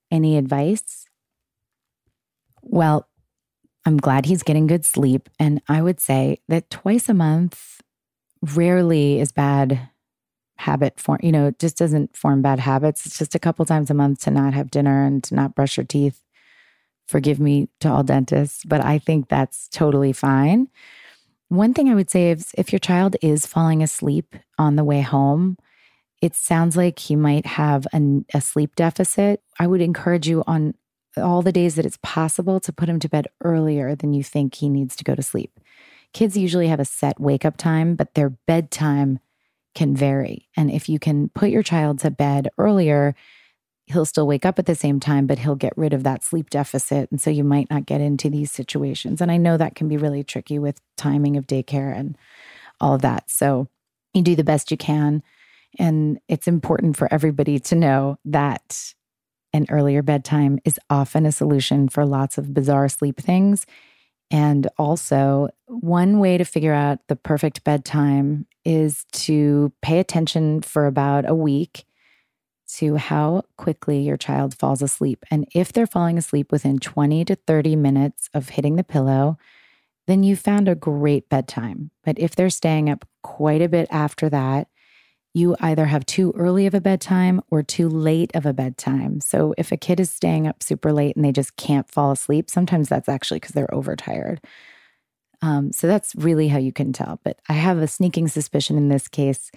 Any 0.10 0.38
advice? 0.38 1.06
Well, 2.62 3.10
I'm 3.86 3.98
glad 3.98 4.26
he's 4.26 4.42
getting 4.42 4.68
good 4.68 4.86
sleep. 4.86 5.30
And 5.38 5.62
I 5.68 5.82
would 5.82 6.00
say 6.00 6.40
that 6.48 6.70
twice 6.70 7.10
a 7.10 7.14
month 7.14 7.82
rarely 8.56 9.20
is 9.20 9.34
bad 9.34 9.90
habit 10.58 10.98
form. 10.98 11.20
You 11.22 11.34
know, 11.34 11.48
it 11.48 11.60
just 11.60 11.78
doesn't 11.78 12.16
form 12.16 12.42
bad 12.42 12.62
habits. 12.62 13.06
It's 13.06 13.18
just 13.18 13.36
a 13.36 13.40
couple 13.40 13.66
times 13.66 13.90
a 13.90 13.94
month 13.94 14.22
to 14.22 14.32
not 14.32 14.54
have 14.54 14.72
dinner 14.72 15.06
and 15.06 15.22
to 15.26 15.36
not 15.36 15.56
brush 15.56 15.76
your 15.76 15.86
teeth. 15.86 16.22
Forgive 17.08 17.40
me 17.40 17.70
to 17.82 17.90
all 17.90 18.04
dentists, 18.04 18.64
but 18.66 18.84
I 18.84 18.98
think 18.98 19.30
that's 19.30 19.68
totally 19.68 20.14
fine. 20.14 20.70
One 21.50 21.74
thing 21.74 21.90
I 21.90 21.96
would 21.96 22.10
say 22.10 22.32
is 22.32 22.52
if 22.58 22.72
your 22.72 22.80
child 22.80 23.16
is 23.22 23.46
falling 23.46 23.84
asleep 23.84 24.36
on 24.58 24.76
the 24.76 24.84
way 24.84 25.02
home, 25.02 25.58
it 26.22 26.34
sounds 26.34 26.76
like 26.76 26.98
he 26.98 27.16
might 27.16 27.46
have 27.46 27.86
an, 27.94 28.26
a 28.34 28.42
sleep 28.42 28.76
deficit. 28.76 29.44
I 29.60 29.68
would 29.68 29.82
encourage 29.82 30.28
you 30.28 30.44
on 30.48 30.74
all 31.18 31.42
the 31.42 31.52
days 31.52 31.76
that 31.76 31.86
it's 31.86 32.00
possible 32.02 32.60
to 32.60 32.74
put 32.74 32.90
him 32.90 33.00
to 33.00 33.10
bed 33.10 33.28
earlier 33.44 33.96
than 33.96 34.14
you 34.14 34.24
think 34.24 34.56
he 34.56 34.70
needs 34.70 34.96
to 34.96 35.04
go 35.04 35.16
to 35.16 35.22
sleep. 35.22 35.60
Kids 36.14 36.36
usually 36.36 36.68
have 36.68 36.80
a 36.80 36.86
set 36.86 37.20
wake 37.20 37.46
up 37.46 37.58
time, 37.58 37.96
but 37.96 38.14
their 38.16 38.30
bedtime 38.30 39.20
can 39.76 39.96
vary. 39.96 40.48
And 40.56 40.72
if 40.72 40.88
you 40.90 40.98
can 40.98 41.30
put 41.30 41.50
your 41.50 41.64
child 41.64 42.00
to 42.00 42.10
bed 42.10 42.50
earlier, 42.58 43.14
he'll 43.88 44.06
still 44.06 44.28
wake 44.28 44.46
up 44.46 44.58
at 44.58 44.66
the 44.66 44.76
same 44.76 45.00
time, 45.00 45.28
but 45.28 45.40
he'll 45.40 45.56
get 45.56 45.78
rid 45.78 45.94
of 45.94 46.04
that 46.04 46.24
sleep 46.24 46.50
deficit. 46.50 47.10
And 47.12 47.22
so 47.22 47.30
you 47.30 47.44
might 47.44 47.70
not 47.70 47.86
get 47.86 48.02
into 48.02 48.30
these 48.30 48.52
situations. 48.52 49.22
And 49.22 49.32
I 49.32 49.38
know 49.38 49.58
that 49.58 49.76
can 49.76 49.88
be 49.88 49.98
really 49.98 50.24
tricky 50.24 50.58
with 50.58 50.82
timing 50.98 51.38
of 51.38 51.46
daycare 51.46 51.96
and 51.96 52.18
all 52.82 52.96
of 52.96 53.02
that. 53.02 53.30
So 53.30 53.68
you 54.14 54.22
do 54.22 54.36
the 54.36 54.44
best 54.44 54.72
you 54.72 54.78
can. 54.78 55.22
And 55.78 56.20
it's 56.28 56.48
important 56.48 56.98
for 56.98 57.12
everybody 57.14 57.60
to 57.60 57.76
know 57.76 58.18
that 58.26 58.94
an 59.54 59.66
earlier 59.70 60.02
bedtime 60.02 60.60
is 60.66 60.80
often 60.90 61.26
a 61.26 61.32
solution 61.32 61.88
for 61.88 62.06
lots 62.06 62.38
of 62.38 62.54
bizarre 62.54 62.90
sleep 62.90 63.20
things. 63.20 63.66
And 64.32 64.68
also, 64.78 65.50
one 65.68 66.20
way 66.20 66.38
to 66.38 66.44
figure 66.44 66.74
out 66.74 67.00
the 67.08 67.16
perfect 67.16 67.64
bedtime 67.64 68.48
is 68.64 69.06
to 69.12 69.72
pay 69.82 70.00
attention 70.00 70.62
for 70.62 70.88
about 70.88 71.30
a 71.30 71.36
week 71.36 71.86
to 72.68 72.96
how 72.96 73.44
quickly 73.58 74.00
your 74.00 74.18
child 74.18 74.58
falls 74.58 74.82
asleep. 74.82 75.24
And 75.30 75.48
if 75.54 75.72
they're 75.72 75.88
falling 75.88 76.18
asleep 76.18 76.52
within 76.52 76.80
20 76.80 77.26
to 77.26 77.36
30 77.36 77.76
minutes 77.76 78.30
of 78.34 78.50
hitting 78.50 78.76
the 78.76 78.84
pillow, 78.84 79.38
then 80.08 80.24
you 80.24 80.36
found 80.36 80.68
a 80.68 80.76
great 80.76 81.30
bedtime. 81.30 81.92
But 82.04 82.20
if 82.20 82.36
they're 82.36 82.50
staying 82.50 82.90
up 82.90 83.08
quite 83.24 83.62
a 83.62 83.70
bit 83.70 83.88
after 83.92 84.30
that, 84.30 84.68
you 85.34 85.56
either 85.60 85.86
have 85.86 86.06
too 86.06 86.34
early 86.38 86.66
of 86.66 86.74
a 86.74 86.80
bedtime 86.80 87.42
or 87.52 87.62
too 87.62 87.90
late 87.90 88.32
of 88.34 88.46
a 88.46 88.54
bedtime. 88.54 89.20
So 89.20 89.54
if 89.58 89.72
a 89.72 89.78
kid 89.78 90.00
is 90.00 90.10
staying 90.10 90.48
up 90.48 90.64
super 90.64 90.94
late 90.94 91.18
and 91.18 91.26
they 91.26 91.34
just 91.34 91.58
can't 91.58 91.90
fall 91.90 92.12
asleep, 92.12 92.50
sometimes 92.50 92.88
that's 92.88 93.10
actually 93.10 93.42
because 93.42 93.52
they're 93.52 93.74
overtired. 93.74 94.40
Um, 95.42 95.74
so 95.74 95.88
that's 95.88 96.16
really 96.16 96.48
how 96.48 96.58
you 96.58 96.72
can 96.72 96.94
tell. 96.94 97.20
But 97.24 97.40
I 97.50 97.54
have 97.54 97.80
a 97.80 97.88
sneaking 97.88 98.30
suspicion 98.30 98.78
in 98.78 98.88
this 98.88 99.10
case 99.10 99.52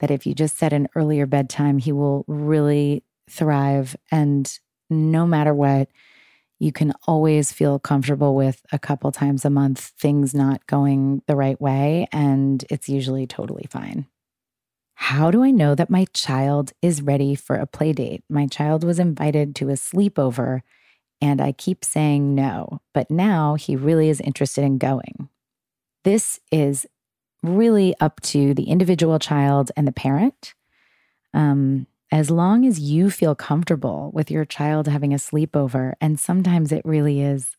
that 0.00 0.10
if 0.10 0.26
you 0.26 0.34
just 0.34 0.58
set 0.58 0.72
an 0.72 0.88
earlier 0.94 1.26
bedtime, 1.26 1.78
he 1.78 1.92
will 1.92 2.24
really 2.26 3.04
thrive. 3.30 3.96
And 4.10 4.58
no 4.90 5.26
matter 5.26 5.54
what, 5.54 5.88
you 6.58 6.72
can 6.72 6.92
always 7.06 7.52
feel 7.52 7.78
comfortable 7.78 8.34
with 8.34 8.62
a 8.70 8.78
couple 8.78 9.10
times 9.12 9.44
a 9.44 9.50
month 9.50 9.92
things 9.98 10.34
not 10.34 10.66
going 10.66 11.22
the 11.26 11.36
right 11.36 11.60
way. 11.60 12.06
And 12.12 12.64
it's 12.68 12.88
usually 12.88 13.26
totally 13.26 13.66
fine. 13.70 14.06
How 14.94 15.30
do 15.30 15.42
I 15.42 15.50
know 15.50 15.74
that 15.74 15.88
my 15.88 16.04
child 16.12 16.72
is 16.82 17.00
ready 17.00 17.34
for 17.34 17.56
a 17.56 17.66
play 17.66 17.94
date? 17.94 18.22
My 18.28 18.46
child 18.46 18.84
was 18.84 18.98
invited 18.98 19.54
to 19.56 19.70
a 19.70 19.72
sleepover 19.72 20.60
and 21.22 21.40
I 21.40 21.52
keep 21.52 21.84
saying 21.84 22.34
no, 22.34 22.80
but 22.94 23.10
now 23.10 23.54
he 23.54 23.76
really 23.76 24.08
is 24.08 24.20
interested 24.20 24.64
in 24.64 24.78
going. 24.78 25.28
This 26.04 26.40
is 26.50 26.86
really 27.42 27.94
up 28.00 28.20
to 28.20 28.54
the 28.54 28.64
individual 28.64 29.18
child 29.18 29.70
and 29.76 29.86
the 29.86 29.92
parent. 29.92 30.54
Um, 31.32 31.86
as 32.12 32.30
long 32.30 32.66
as 32.66 32.80
you 32.80 33.10
feel 33.10 33.34
comfortable 33.34 34.10
with 34.12 34.30
your 34.30 34.44
child 34.44 34.88
having 34.88 35.14
a 35.14 35.16
sleepover, 35.16 35.94
and 36.00 36.18
sometimes 36.18 36.72
it 36.72 36.82
really 36.84 37.20
is 37.20 37.56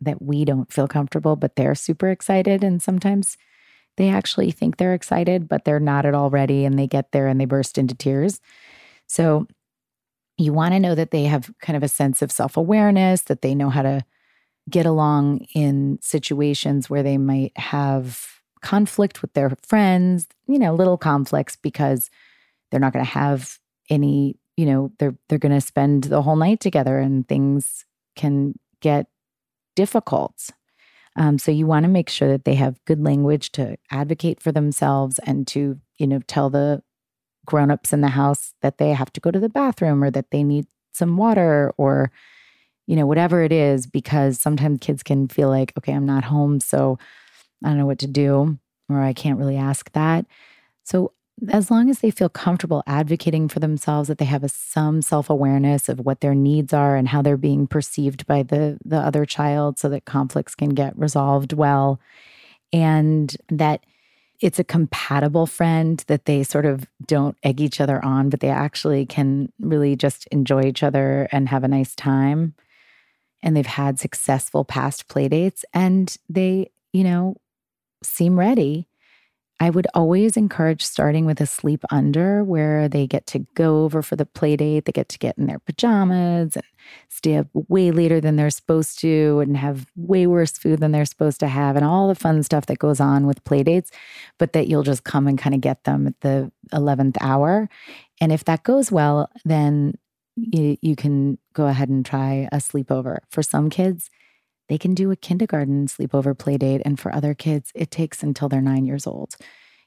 that 0.00 0.20
we 0.20 0.44
don't 0.44 0.72
feel 0.72 0.88
comfortable, 0.88 1.36
but 1.36 1.54
they're 1.54 1.76
super 1.76 2.08
excited. 2.08 2.64
And 2.64 2.82
sometimes 2.82 3.36
they 3.96 4.08
actually 4.08 4.50
think 4.50 4.76
they're 4.76 4.94
excited, 4.94 5.48
but 5.48 5.64
they're 5.64 5.78
not 5.78 6.04
at 6.04 6.14
all 6.14 6.30
ready 6.30 6.64
and 6.64 6.78
they 6.78 6.86
get 6.86 7.12
there 7.12 7.28
and 7.28 7.40
they 7.40 7.44
burst 7.44 7.78
into 7.78 7.94
tears. 7.94 8.40
So 9.06 9.46
you 10.36 10.52
want 10.52 10.74
to 10.74 10.80
know 10.80 10.94
that 10.94 11.12
they 11.12 11.24
have 11.24 11.52
kind 11.60 11.76
of 11.76 11.82
a 11.82 11.88
sense 11.88 12.22
of 12.22 12.32
self 12.32 12.56
awareness, 12.56 13.22
that 13.22 13.42
they 13.42 13.54
know 13.54 13.70
how 13.70 13.82
to 13.82 14.04
get 14.70 14.86
along 14.86 15.46
in 15.54 15.98
situations 16.02 16.88
where 16.88 17.02
they 17.02 17.18
might 17.18 17.56
have 17.56 18.41
conflict 18.62 19.22
with 19.22 19.32
their 19.34 19.52
friends, 19.62 20.28
you 20.46 20.58
know, 20.58 20.74
little 20.74 20.96
conflicts 20.96 21.56
because 21.56 22.10
they're 22.70 22.80
not 22.80 22.92
going 22.92 23.04
to 23.04 23.10
have 23.10 23.58
any, 23.90 24.36
you 24.56 24.64
know, 24.64 24.92
they're 24.98 25.16
they're 25.28 25.38
going 25.38 25.52
to 25.52 25.60
spend 25.60 26.04
the 26.04 26.22
whole 26.22 26.36
night 26.36 26.60
together 26.60 26.98
and 26.98 27.26
things 27.28 27.84
can 28.16 28.54
get 28.80 29.06
difficult. 29.76 30.50
Um, 31.16 31.38
so 31.38 31.50
you 31.52 31.66
want 31.66 31.84
to 31.84 31.90
make 31.90 32.08
sure 32.08 32.28
that 32.28 32.44
they 32.44 32.54
have 32.54 32.82
good 32.86 33.02
language 33.02 33.52
to 33.52 33.76
advocate 33.90 34.40
for 34.40 34.52
themselves 34.52 35.18
and 35.26 35.46
to, 35.48 35.78
you 35.98 36.06
know, 36.06 36.20
tell 36.26 36.48
the 36.48 36.82
grown-ups 37.44 37.92
in 37.92 38.00
the 38.00 38.08
house 38.08 38.54
that 38.62 38.78
they 38.78 38.92
have 38.92 39.12
to 39.12 39.20
go 39.20 39.30
to 39.30 39.40
the 39.40 39.48
bathroom 39.48 40.02
or 40.02 40.10
that 40.10 40.30
they 40.30 40.42
need 40.42 40.66
some 40.92 41.16
water 41.16 41.72
or, 41.76 42.10
you 42.86 42.96
know, 42.96 43.06
whatever 43.06 43.42
it 43.42 43.52
is, 43.52 43.86
because 43.86 44.40
sometimes 44.40 44.78
kids 44.80 45.02
can 45.02 45.28
feel 45.28 45.48
like, 45.48 45.72
okay, 45.76 45.92
I'm 45.92 46.06
not 46.06 46.24
home, 46.24 46.60
so 46.60 46.98
I 47.64 47.68
don't 47.68 47.78
know 47.78 47.86
what 47.86 48.00
to 48.00 48.06
do, 48.06 48.58
or 48.88 49.00
I 49.00 49.12
can't 49.12 49.38
really 49.38 49.56
ask 49.56 49.90
that. 49.92 50.26
So 50.84 51.12
as 51.50 51.70
long 51.70 51.90
as 51.90 52.00
they 52.00 52.10
feel 52.10 52.28
comfortable 52.28 52.82
advocating 52.86 53.48
for 53.48 53.58
themselves 53.58 54.08
that 54.08 54.18
they 54.18 54.24
have 54.24 54.44
a, 54.44 54.48
some 54.48 55.02
self-awareness 55.02 55.88
of 55.88 56.00
what 56.00 56.20
their 56.20 56.34
needs 56.34 56.72
are 56.72 56.96
and 56.96 57.08
how 57.08 57.22
they're 57.22 57.36
being 57.36 57.66
perceived 57.66 58.26
by 58.26 58.42
the 58.42 58.78
the 58.84 58.98
other 58.98 59.24
child 59.24 59.78
so 59.78 59.88
that 59.88 60.04
conflicts 60.04 60.54
can 60.54 60.70
get 60.70 60.96
resolved 60.98 61.52
well 61.52 62.00
and 62.72 63.36
that 63.48 63.84
it's 64.40 64.58
a 64.58 64.64
compatible 64.64 65.46
friend 65.46 66.04
that 66.08 66.24
they 66.24 66.42
sort 66.42 66.66
of 66.66 66.86
don't 67.06 67.36
egg 67.42 67.60
each 67.60 67.80
other 67.80 68.04
on 68.04 68.28
but 68.28 68.40
they 68.40 68.50
actually 68.50 69.06
can 69.06 69.50
really 69.60 69.96
just 69.96 70.26
enjoy 70.28 70.62
each 70.62 70.82
other 70.82 71.28
and 71.32 71.48
have 71.48 71.64
a 71.64 71.68
nice 71.68 71.94
time 71.96 72.54
and 73.42 73.56
they've 73.56 73.66
had 73.66 73.98
successful 73.98 74.64
past 74.64 75.08
play 75.08 75.28
dates 75.28 75.64
and 75.74 76.16
they 76.28 76.70
you 76.92 77.02
know 77.02 77.34
seem 78.06 78.38
ready 78.38 78.88
I 79.62 79.70
would 79.70 79.86
always 79.94 80.36
encourage 80.36 80.82
starting 80.82 81.24
with 81.24 81.40
a 81.40 81.46
sleep 81.46 81.84
under 81.88 82.42
where 82.42 82.88
they 82.88 83.06
get 83.06 83.26
to 83.28 83.46
go 83.54 83.84
over 83.84 84.02
for 84.02 84.16
the 84.16 84.26
play 84.26 84.56
date, 84.56 84.86
they 84.86 84.90
get 84.90 85.08
to 85.10 85.20
get 85.20 85.38
in 85.38 85.46
their 85.46 85.60
pajamas 85.60 86.56
and 86.56 86.64
stay 87.08 87.36
up 87.36 87.46
way 87.52 87.92
later 87.92 88.20
than 88.20 88.34
they're 88.34 88.50
supposed 88.50 88.98
to 89.02 89.38
and 89.38 89.56
have 89.56 89.86
way 89.94 90.26
worse 90.26 90.58
food 90.58 90.80
than 90.80 90.90
they're 90.90 91.04
supposed 91.04 91.38
to 91.38 91.46
have 91.46 91.76
and 91.76 91.84
all 91.84 92.08
the 92.08 92.16
fun 92.16 92.42
stuff 92.42 92.66
that 92.66 92.80
goes 92.80 92.98
on 92.98 93.24
with 93.24 93.44
play 93.44 93.62
dates, 93.62 93.92
but 94.36 94.52
that 94.52 94.66
you'll 94.66 94.82
just 94.82 95.04
come 95.04 95.28
and 95.28 95.38
kind 95.38 95.54
of 95.54 95.60
get 95.60 95.84
them 95.84 96.08
at 96.08 96.20
the 96.22 96.50
11th 96.72 97.16
hour. 97.20 97.68
And 98.20 98.32
if 98.32 98.42
that 98.46 98.64
goes 98.64 98.90
well, 98.90 99.30
then 99.44 99.94
you, 100.34 100.76
you 100.80 100.96
can 100.96 101.38
go 101.52 101.68
ahead 101.68 101.88
and 101.88 102.04
try 102.04 102.48
a 102.50 102.56
sleepover. 102.56 103.18
For 103.30 103.44
some 103.44 103.70
kids, 103.70 104.10
they 104.68 104.78
can 104.78 104.94
do 104.94 105.10
a 105.10 105.16
kindergarten 105.16 105.86
sleepover 105.86 106.34
playdate. 106.34 106.82
And 106.84 106.98
for 106.98 107.14
other 107.14 107.34
kids, 107.34 107.72
it 107.74 107.90
takes 107.90 108.22
until 108.22 108.48
they're 108.48 108.60
nine 108.60 108.86
years 108.86 109.06
old. 109.06 109.36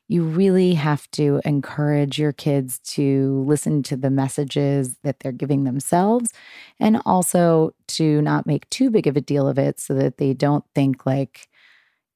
You 0.07 0.23
really 0.23 0.75
have 0.75 1.09
to 1.11 1.41
encourage 1.45 2.19
your 2.19 2.31
kids 2.31 2.77
to 2.93 3.43
listen 3.47 3.81
to 3.83 3.97
the 3.97 4.11
messages 4.11 4.97
that 5.03 5.19
they're 5.19 5.31
giving 5.31 5.63
themselves 5.63 6.31
and 6.79 7.01
also 7.05 7.73
to 7.87 8.21
not 8.21 8.45
make 8.45 8.69
too 8.69 8.91
big 8.91 9.07
of 9.07 9.17
a 9.17 9.21
deal 9.21 9.47
of 9.47 9.57
it 9.57 9.79
so 9.79 9.95
that 9.95 10.17
they 10.17 10.33
don't 10.33 10.63
think 10.75 11.05
like, 11.07 11.47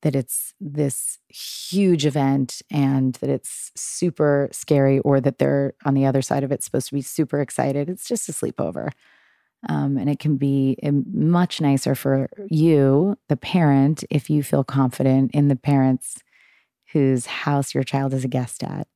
that 0.02 0.16
it's 0.16 0.54
this 0.62 1.18
huge 1.28 2.06
event 2.06 2.62
and 2.72 3.16
that 3.16 3.30
it's 3.30 3.72
super 3.76 4.48
scary 4.52 5.00
or 5.00 5.20
that 5.20 5.40
they're 5.40 5.74
on 5.84 5.94
the 5.94 6.06
other 6.06 6.22
side 6.22 6.44
of 6.44 6.52
it 6.52 6.64
supposed 6.64 6.88
to 6.88 6.96
be 6.96 7.02
super 7.02 7.42
excited. 7.42 7.90
It's 7.90 8.08
just 8.08 8.30
a 8.30 8.32
sleepover. 8.32 8.92
Um, 9.68 9.98
and 9.98 10.10
it 10.10 10.20
can 10.20 10.38
be 10.38 10.78
much 10.84 11.60
nicer 11.60 11.94
for 11.94 12.30
you, 12.50 13.18
the 13.28 13.36
parent, 13.36 14.06
if 14.10 14.30
you 14.30 14.42
feel 14.42 14.64
confident 14.64 15.32
in 15.34 15.50
the 15.50 15.56
parents 15.56 16.24
whose 16.94 17.26
house 17.26 17.74
your 17.74 17.84
child 17.84 18.14
is 18.14 18.24
a 18.24 18.30
guest 18.30 18.64
at. 18.64 18.88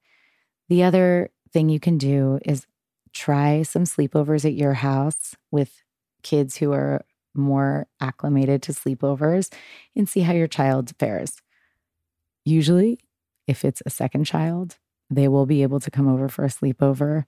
The 0.70 0.84
other 0.84 1.32
thing 1.51 1.70
you 1.70 1.79
can 1.79 1.98
do 1.98 2.39
is 2.46 2.65
try 3.13 3.63
some 3.63 3.84
sleepovers 3.84 4.46
at 4.46 4.53
your 4.53 4.74
house 4.74 5.36
with 5.51 5.84
kids 6.24 6.58
who 6.58 6.72
are 6.72 7.05
more 7.36 7.88
acclimated 8.00 8.62
to 8.63 8.72
sleepovers 8.72 9.53
and 9.96 10.08
see 10.08 10.22
how 10.22 10.34
your 10.34 10.48
child 10.48 10.93
fares. 10.98 11.41
Usually, 12.46 13.00
if 13.48 13.65
it's 13.65 13.82
a 13.86 13.89
second 13.89 14.25
child, 14.25 14.77
they 15.10 15.27
will 15.27 15.46
be 15.46 15.62
able 15.62 15.79
to 15.79 15.91
come 15.91 16.08
over 16.08 16.29
for 16.29 16.46
a 16.46 16.50
sleepover 16.50 17.25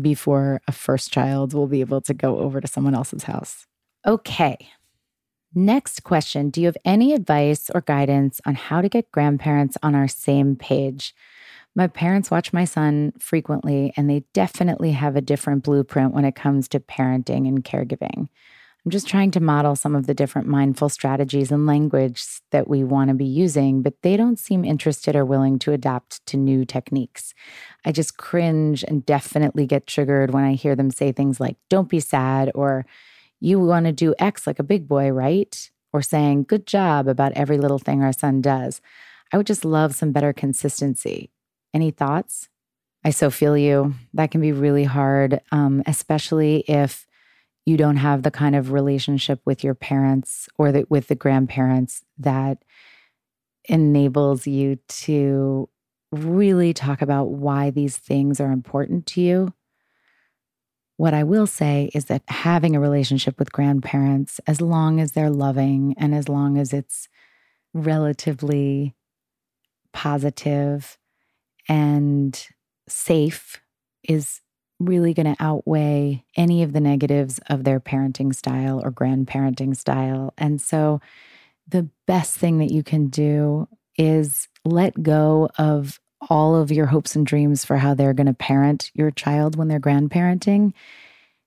before 0.00 0.60
a 0.66 0.72
first 0.72 1.12
child 1.12 1.54
will 1.54 1.66
be 1.66 1.80
able 1.80 2.00
to 2.02 2.14
go 2.14 2.38
over 2.38 2.60
to 2.60 2.66
someone 2.66 2.94
else's 2.94 3.24
house. 3.24 3.66
Okay. 4.06 4.56
Next 5.54 6.02
question 6.02 6.50
Do 6.50 6.60
you 6.60 6.66
have 6.66 6.78
any 6.84 7.12
advice 7.12 7.70
or 7.74 7.82
guidance 7.82 8.40
on 8.46 8.54
how 8.54 8.80
to 8.80 8.88
get 8.88 9.12
grandparents 9.12 9.76
on 9.82 9.94
our 9.94 10.08
same 10.08 10.56
page? 10.56 11.14
My 11.74 11.86
parents 11.86 12.30
watch 12.30 12.52
my 12.52 12.64
son 12.64 13.12
frequently, 13.18 13.92
and 13.96 14.08
they 14.08 14.24
definitely 14.34 14.92
have 14.92 15.16
a 15.16 15.22
different 15.22 15.62
blueprint 15.62 16.12
when 16.12 16.24
it 16.24 16.34
comes 16.34 16.68
to 16.68 16.80
parenting 16.80 17.48
and 17.48 17.64
caregiving. 17.64 18.28
I'm 18.84 18.90
just 18.90 19.06
trying 19.06 19.30
to 19.32 19.40
model 19.40 19.76
some 19.76 19.94
of 19.94 20.08
the 20.08 20.14
different 20.14 20.48
mindful 20.48 20.88
strategies 20.88 21.52
and 21.52 21.66
language 21.66 22.24
that 22.50 22.66
we 22.68 22.82
want 22.82 23.08
to 23.08 23.14
be 23.14 23.24
using, 23.24 23.80
but 23.80 23.94
they 24.02 24.16
don't 24.16 24.40
seem 24.40 24.64
interested 24.64 25.14
or 25.14 25.24
willing 25.24 25.60
to 25.60 25.72
adapt 25.72 26.24
to 26.26 26.36
new 26.36 26.64
techniques. 26.64 27.32
I 27.84 27.92
just 27.92 28.16
cringe 28.16 28.82
and 28.82 29.06
definitely 29.06 29.66
get 29.66 29.86
triggered 29.86 30.32
when 30.32 30.42
I 30.42 30.54
hear 30.54 30.74
them 30.74 30.90
say 30.90 31.12
things 31.12 31.38
like, 31.38 31.56
don't 31.70 31.88
be 31.88 32.00
sad, 32.00 32.50
or 32.56 32.84
you 33.38 33.60
want 33.60 33.86
to 33.86 33.92
do 33.92 34.16
X 34.18 34.48
like 34.48 34.58
a 34.58 34.64
big 34.64 34.88
boy, 34.88 35.10
right? 35.10 35.70
Or 35.92 36.02
saying, 36.02 36.44
good 36.44 36.66
job 36.66 37.06
about 37.06 37.32
every 37.32 37.58
little 37.58 37.78
thing 37.78 38.02
our 38.02 38.12
son 38.12 38.40
does. 38.40 38.80
I 39.32 39.36
would 39.36 39.46
just 39.46 39.64
love 39.64 39.94
some 39.94 40.10
better 40.10 40.32
consistency. 40.32 41.30
Any 41.72 41.92
thoughts? 41.92 42.48
I 43.04 43.10
so 43.10 43.30
feel 43.30 43.56
you. 43.56 43.94
That 44.14 44.32
can 44.32 44.40
be 44.40 44.52
really 44.52 44.84
hard, 44.84 45.40
um, 45.52 45.82
especially 45.86 46.64
if 46.66 47.06
you 47.64 47.76
don't 47.76 47.96
have 47.96 48.22
the 48.22 48.30
kind 48.30 48.56
of 48.56 48.72
relationship 48.72 49.40
with 49.44 49.62
your 49.62 49.74
parents 49.74 50.48
or 50.58 50.72
the, 50.72 50.86
with 50.88 51.08
the 51.08 51.14
grandparents 51.14 52.02
that 52.18 52.58
enables 53.66 54.46
you 54.46 54.76
to 54.88 55.68
really 56.10 56.74
talk 56.74 57.00
about 57.00 57.30
why 57.30 57.70
these 57.70 57.96
things 57.96 58.40
are 58.40 58.50
important 58.50 59.06
to 59.06 59.20
you. 59.20 59.54
What 60.96 61.14
I 61.14 61.24
will 61.24 61.46
say 61.46 61.90
is 61.94 62.06
that 62.06 62.22
having 62.28 62.76
a 62.76 62.80
relationship 62.80 63.38
with 63.38 63.52
grandparents, 63.52 64.40
as 64.46 64.60
long 64.60 65.00
as 65.00 65.12
they're 65.12 65.30
loving 65.30 65.94
and 65.96 66.14
as 66.14 66.28
long 66.28 66.58
as 66.58 66.72
it's 66.72 67.08
relatively 67.72 68.94
positive 69.92 70.98
and 71.68 72.46
safe, 72.88 73.60
is 74.02 74.40
really 74.84 75.14
going 75.14 75.34
to 75.34 75.42
outweigh 75.42 76.24
any 76.36 76.62
of 76.62 76.72
the 76.72 76.80
negatives 76.80 77.40
of 77.48 77.64
their 77.64 77.80
parenting 77.80 78.34
style 78.34 78.80
or 78.82 78.90
grandparenting 78.90 79.76
style. 79.76 80.32
And 80.38 80.60
so, 80.60 81.00
the 81.68 81.88
best 82.06 82.36
thing 82.36 82.58
that 82.58 82.72
you 82.72 82.82
can 82.82 83.08
do 83.08 83.68
is 83.96 84.48
let 84.64 85.02
go 85.02 85.48
of 85.58 86.00
all 86.28 86.54
of 86.54 86.70
your 86.70 86.86
hopes 86.86 87.16
and 87.16 87.26
dreams 87.26 87.64
for 87.64 87.76
how 87.78 87.94
they're 87.94 88.14
going 88.14 88.26
to 88.26 88.34
parent 88.34 88.90
your 88.94 89.10
child 89.10 89.56
when 89.56 89.68
they're 89.68 89.80
grandparenting. 89.80 90.72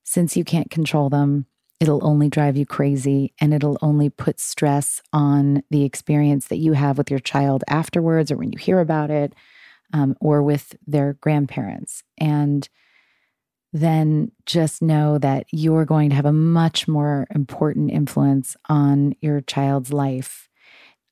Since 0.03 0.35
you 0.35 0.43
can't 0.43 0.69
control 0.69 1.09
them, 1.09 1.45
it'll 1.79 2.05
only 2.05 2.29
drive 2.29 2.57
you 2.57 2.65
crazy 2.65 3.33
and 3.39 3.53
it'll 3.53 3.77
only 3.81 4.09
put 4.09 4.39
stress 4.39 5.01
on 5.11 5.63
the 5.69 5.83
experience 5.83 6.47
that 6.47 6.57
you 6.57 6.73
have 6.73 6.97
with 6.97 7.09
your 7.09 7.19
child 7.19 7.63
afterwards 7.67 8.31
or 8.31 8.37
when 8.37 8.51
you 8.51 8.57
hear 8.57 8.79
about 8.79 9.09
it 9.09 9.33
um, 9.93 10.15
or 10.19 10.41
with 10.41 10.75
their 10.87 11.13
grandparents. 11.13 12.03
And 12.17 12.67
then 13.75 14.31
just 14.45 14.81
know 14.81 15.17
that 15.17 15.45
you're 15.51 15.83
going 15.83 16.09
to 16.09 16.15
have 16.15 16.25
a 16.25 16.31
much 16.31 16.87
more 16.87 17.27
important 17.35 17.91
influence 17.91 18.55
on 18.69 19.13
your 19.19 19.41
child's 19.41 19.91
life. 19.91 20.47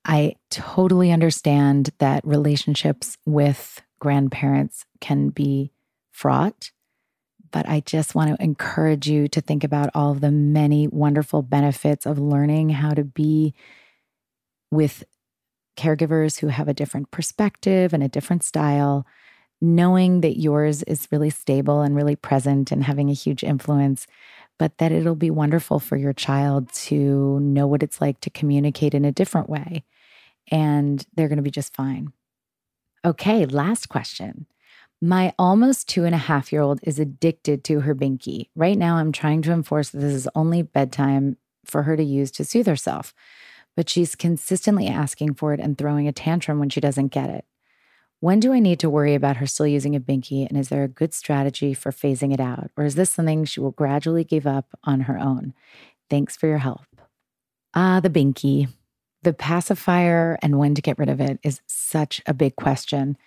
I 0.05 0.35
totally 0.49 1.11
understand 1.11 1.89
that 1.97 2.25
relationships 2.25 3.17
with 3.25 3.81
grandparents 3.99 4.85
can 5.01 5.27
be 5.27 5.73
fraught, 6.11 6.71
but 7.51 7.67
I 7.67 7.81
just 7.81 8.15
want 8.15 8.29
to 8.29 8.41
encourage 8.41 9.09
you 9.09 9.27
to 9.27 9.41
think 9.41 9.65
about 9.65 9.89
all 9.93 10.13
of 10.13 10.21
the 10.21 10.31
many 10.31 10.87
wonderful 10.87 11.41
benefits 11.41 12.05
of 12.05 12.17
learning 12.17 12.69
how 12.69 12.91
to 12.91 13.03
be 13.03 13.53
with 14.71 15.03
caregivers 15.75 16.39
who 16.39 16.47
have 16.47 16.69
a 16.69 16.73
different 16.73 17.11
perspective 17.11 17.93
and 17.93 18.01
a 18.01 18.07
different 18.07 18.41
style 18.41 19.05
knowing 19.63 20.19
that 20.19 20.37
yours 20.37 20.83
is 20.83 21.07
really 21.09 21.29
stable 21.29 21.81
and 21.81 21.95
really 21.95 22.17
present 22.17 22.69
and 22.69 22.83
having 22.83 23.09
a 23.09 23.13
huge 23.13 23.45
influence, 23.45 24.05
but 24.59 24.77
that 24.77 24.91
it'll 24.91 25.15
be 25.15 25.31
wonderful 25.31 25.79
for 25.79 25.95
your 25.95 26.11
child 26.11 26.71
to 26.73 27.39
know 27.39 27.65
what 27.65 27.81
it's 27.81 28.01
like 28.01 28.19
to 28.19 28.29
communicate 28.29 28.93
in 28.93 29.05
a 29.05 29.11
different 29.11 29.49
way. 29.49 29.85
And 30.51 31.05
they're 31.15 31.29
going 31.29 31.37
to 31.37 31.43
be 31.43 31.49
just 31.49 31.73
fine. 31.73 32.11
Okay, 33.05 33.45
last 33.45 33.87
question. 33.87 34.47
My 35.01 35.33
almost 35.39 35.87
two 35.87 36.03
and 36.03 36.13
a 36.13 36.19
half 36.19 36.51
year 36.51 36.61
old 36.61 36.81
is 36.83 36.99
addicted 36.99 37.63
to 37.63 37.81
her 37.81 37.95
binky. 37.95 38.49
Right 38.55 38.77
now, 38.77 38.97
I'm 38.97 39.13
trying 39.13 39.41
to 39.43 39.53
enforce 39.53 39.91
that 39.91 39.99
this 39.99 40.13
is 40.13 40.27
only 40.35 40.61
bedtime 40.61 41.37
for 41.63 41.83
her 41.83 41.95
to 41.95 42.03
use 42.03 42.31
to 42.31 42.43
soothe 42.43 42.67
herself, 42.67 43.13
but 43.77 43.89
she's 43.89 44.13
consistently 44.13 44.87
asking 44.87 45.35
for 45.35 45.53
it 45.53 45.61
and 45.61 45.77
throwing 45.77 46.05
a 46.09 46.11
tantrum 46.11 46.59
when 46.59 46.69
she 46.69 46.81
doesn't 46.81 47.13
get 47.13 47.29
it. 47.29 47.45
When 48.23 48.39
do 48.39 48.53
I 48.53 48.59
need 48.61 48.79
to 48.79 48.89
worry 48.89 49.15
about 49.15 49.35
her 49.35 49.45
still 49.45 49.67
using 49.67 49.97
a 49.97 49.99
binky? 49.99 50.47
And 50.47 50.57
is 50.57 50.69
there 50.69 50.85
a 50.85 50.87
good 50.87 51.13
strategy 51.13 51.73
for 51.73 51.91
phasing 51.91 52.33
it 52.33 52.39
out? 52.39 52.71
Or 52.77 52.85
is 52.85 52.95
this 52.95 53.09
something 53.09 53.43
she 53.43 53.59
will 53.59 53.71
gradually 53.71 54.23
give 54.23 54.47
up 54.47 54.67
on 54.85 55.01
her 55.01 55.19
own? 55.19 55.53
Thanks 56.09 56.37
for 56.37 56.47
your 56.47 56.59
help. 56.59 56.85
Ah, 57.73 57.99
the 57.99 58.09
binky. 58.09 58.69
The 59.23 59.33
pacifier 59.33 60.39
and 60.41 60.57
when 60.57 60.73
to 60.73 60.81
get 60.81 60.97
rid 60.97 61.09
of 61.09 61.19
it 61.19 61.37
is 61.43 61.59
such 61.67 62.21
a 62.25 62.33
big 62.33 62.55
question. 62.55 63.17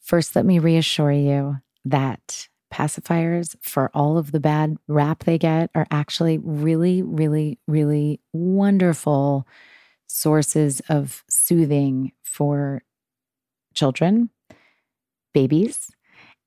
First, 0.00 0.34
let 0.34 0.46
me 0.46 0.58
reassure 0.58 1.12
you 1.12 1.58
that 1.84 2.48
pacifiers, 2.72 3.54
for 3.60 3.90
all 3.92 4.16
of 4.16 4.32
the 4.32 4.40
bad 4.40 4.78
rap 4.88 5.24
they 5.24 5.36
get, 5.36 5.68
are 5.74 5.86
actually 5.90 6.38
really, 6.38 7.02
really, 7.02 7.58
really 7.66 8.18
wonderful 8.32 9.46
sources 10.06 10.80
of 10.88 11.22
soothing 11.28 12.12
for 12.22 12.80
children 13.74 14.30
babies 15.38 15.92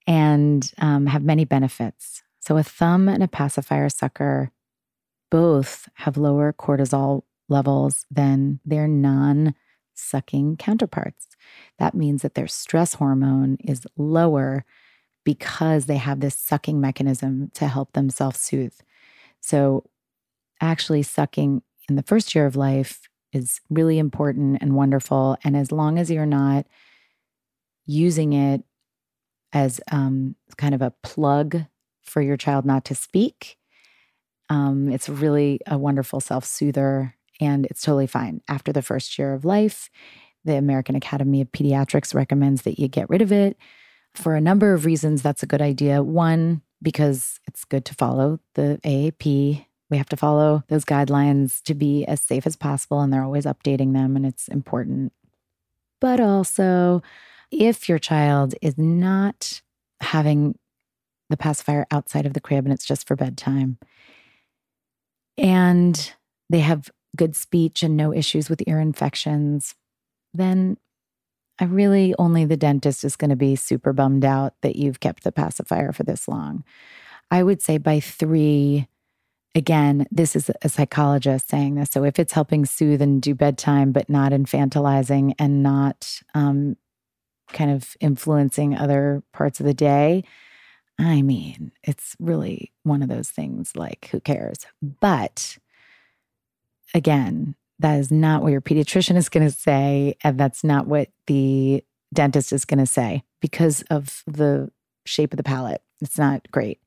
and 0.05 0.73
um, 0.79 1.05
have 1.05 1.23
many 1.23 1.45
benefits. 1.45 2.23
So, 2.41 2.57
a 2.57 2.63
thumb 2.63 3.07
and 3.07 3.23
a 3.23 3.27
pacifier 3.27 3.87
sucker 3.87 4.51
both 5.29 5.87
have 5.93 6.17
lower 6.17 6.51
cortisol 6.51 7.21
levels 7.47 8.05
than 8.11 8.59
their 8.65 8.87
non 8.87 9.55
sucking 9.93 10.57
counterparts. 10.57 11.27
That 11.79 11.93
means 11.93 12.21
that 12.21 12.33
their 12.33 12.47
stress 12.47 12.95
hormone 12.95 13.57
is 13.63 13.87
lower 13.95 14.65
because 15.23 15.85
they 15.85 15.97
have 15.97 16.19
this 16.19 16.35
sucking 16.35 16.81
mechanism 16.81 17.51
to 17.53 17.67
help 17.67 17.93
them 17.93 18.09
self 18.09 18.35
soothe. 18.35 18.77
So, 19.39 19.85
actually, 20.59 21.03
sucking 21.03 21.61
in 21.87 21.95
the 21.95 22.03
first 22.03 22.35
year 22.35 22.45
of 22.45 22.57
life 22.57 23.07
is 23.31 23.61
really 23.69 23.99
important 23.99 24.57
and 24.61 24.75
wonderful. 24.75 25.37
And 25.45 25.55
as 25.55 25.71
long 25.71 25.97
as 25.97 26.11
you're 26.11 26.25
not 26.25 26.65
using 27.85 28.33
it 28.33 28.63
as 29.53 29.81
um, 29.91 30.35
kind 30.57 30.75
of 30.75 30.81
a 30.81 30.93
plug 31.03 31.65
for 32.01 32.21
your 32.21 32.37
child 32.37 32.65
not 32.65 32.85
to 32.85 32.95
speak. 32.95 33.57
Um, 34.49 34.89
it's 34.91 35.09
really 35.09 35.59
a 35.67 35.77
wonderful 35.77 36.19
self 36.19 36.45
soother 36.45 37.15
and 37.39 37.65
it's 37.65 37.81
totally 37.81 38.07
fine. 38.07 38.41
After 38.47 38.71
the 38.71 38.81
first 38.81 39.17
year 39.17 39.33
of 39.33 39.45
life, 39.45 39.89
the 40.43 40.55
American 40.55 40.95
Academy 40.95 41.41
of 41.41 41.51
Pediatrics 41.51 42.13
recommends 42.13 42.63
that 42.63 42.79
you 42.79 42.87
get 42.87 43.09
rid 43.09 43.21
of 43.21 43.31
it. 43.31 43.57
For 44.13 44.35
a 44.35 44.41
number 44.41 44.73
of 44.73 44.85
reasons, 44.85 45.21
that's 45.21 45.43
a 45.43 45.47
good 45.47 45.61
idea. 45.61 46.03
One, 46.03 46.61
because 46.81 47.39
it's 47.47 47.63
good 47.63 47.85
to 47.85 47.95
follow 47.95 48.39
the 48.55 48.79
AAP 48.83 49.65
we 49.91 49.97
have 49.97 50.09
to 50.09 50.17
follow 50.17 50.63
those 50.69 50.85
guidelines 50.85 51.61
to 51.63 51.75
be 51.75 52.05
as 52.05 52.21
safe 52.21 52.47
as 52.47 52.55
possible, 52.55 53.01
and 53.01 53.11
they're 53.11 53.25
always 53.25 53.45
updating 53.45 53.93
them, 53.93 54.15
and 54.15 54.25
it's 54.25 54.47
important. 54.47 55.11
But 55.99 56.21
also, 56.21 57.03
if 57.51 57.89
your 57.89 57.99
child 57.99 58.55
is 58.61 58.77
not 58.77 59.61
having 59.99 60.57
the 61.29 61.37
pacifier 61.37 61.85
outside 61.91 62.25
of 62.25 62.33
the 62.33 62.41
crib 62.41 62.65
and 62.65 62.73
it's 62.73 62.85
just 62.85 63.07
for 63.07 63.15
bedtime, 63.15 63.77
and 65.37 66.13
they 66.49 66.59
have 66.59 66.89
good 67.15 67.35
speech 67.35 67.83
and 67.83 67.97
no 67.97 68.13
issues 68.13 68.49
with 68.49 68.63
ear 68.67 68.79
infections, 68.79 69.75
then 70.33 70.77
I 71.59 71.65
really 71.65 72.15
only 72.17 72.45
the 72.45 72.57
dentist 72.57 73.03
is 73.03 73.15
going 73.15 73.29
to 73.29 73.35
be 73.35 73.55
super 73.55 73.93
bummed 73.93 74.25
out 74.25 74.53
that 74.61 74.75
you've 74.75 74.99
kept 74.99 75.23
the 75.23 75.31
pacifier 75.31 75.91
for 75.91 76.03
this 76.03 76.27
long. 76.27 76.63
I 77.29 77.43
would 77.43 77.61
say 77.61 77.77
by 77.77 77.99
three, 77.99 78.87
again, 79.53 80.07
this 80.11 80.35
is 80.35 80.49
a 80.61 80.69
psychologist 80.69 81.49
saying 81.49 81.75
this. 81.75 81.89
So 81.91 82.03
if 82.03 82.17
it's 82.17 82.33
helping 82.33 82.65
soothe 82.65 83.01
and 83.01 83.21
do 83.21 83.35
bedtime, 83.35 83.91
but 83.91 84.09
not 84.09 84.31
infantilizing 84.31 85.33
and 85.37 85.61
not 85.61 86.21
um, 86.33 86.77
kind 87.53 87.71
of 87.71 87.95
influencing 87.99 88.75
other 88.75 89.23
parts 89.33 89.59
of 89.59 89.65
the 89.65 89.73
day, 89.73 90.23
I 90.99 91.21
mean, 91.21 91.71
it's 91.83 92.15
really 92.19 92.71
one 92.83 93.01
of 93.01 93.09
those 93.09 93.29
things 93.29 93.75
like, 93.75 94.09
who 94.11 94.19
cares? 94.19 94.65
But 94.81 95.57
again, 96.93 97.55
that 97.79 97.99
is 97.99 98.11
not 98.11 98.43
what 98.43 98.51
your 98.51 98.61
pediatrician 98.61 99.15
is 99.15 99.29
going 99.29 99.47
to 99.47 99.55
say. 99.55 100.15
And 100.23 100.39
that's 100.39 100.63
not 100.63 100.85
what 100.87 101.09
the 101.27 101.83
dentist 102.13 102.53
is 102.53 102.65
going 102.65 102.79
to 102.79 102.85
say 102.85 103.23
because 103.41 103.81
of 103.89 104.23
the 104.27 104.69
shape 105.05 105.33
of 105.33 105.37
the 105.37 105.43
palate. 105.43 105.81
It's 106.01 106.17
not 106.17 106.49
great. 106.51 106.79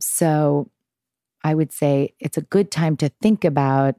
So 0.00 0.70
I 1.44 1.54
would 1.54 1.72
say 1.72 2.14
it's 2.18 2.38
a 2.38 2.42
good 2.42 2.70
time 2.70 2.96
to 2.96 3.10
think 3.22 3.44
about 3.44 3.96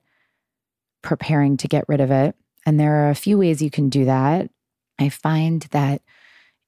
preparing 1.02 1.56
to 1.58 1.68
get 1.68 1.86
rid 1.88 2.02
of 2.02 2.12
it. 2.12 2.36
And 2.66 2.80
there 2.80 3.06
are 3.06 3.10
a 3.12 3.16
few 3.16 3.38
ways 3.38 3.62
you 3.62 3.70
can 3.70 3.90
do 3.90 4.06
that. 4.06 4.50
I 5.00 5.10
find 5.10 5.64
that 5.72 6.02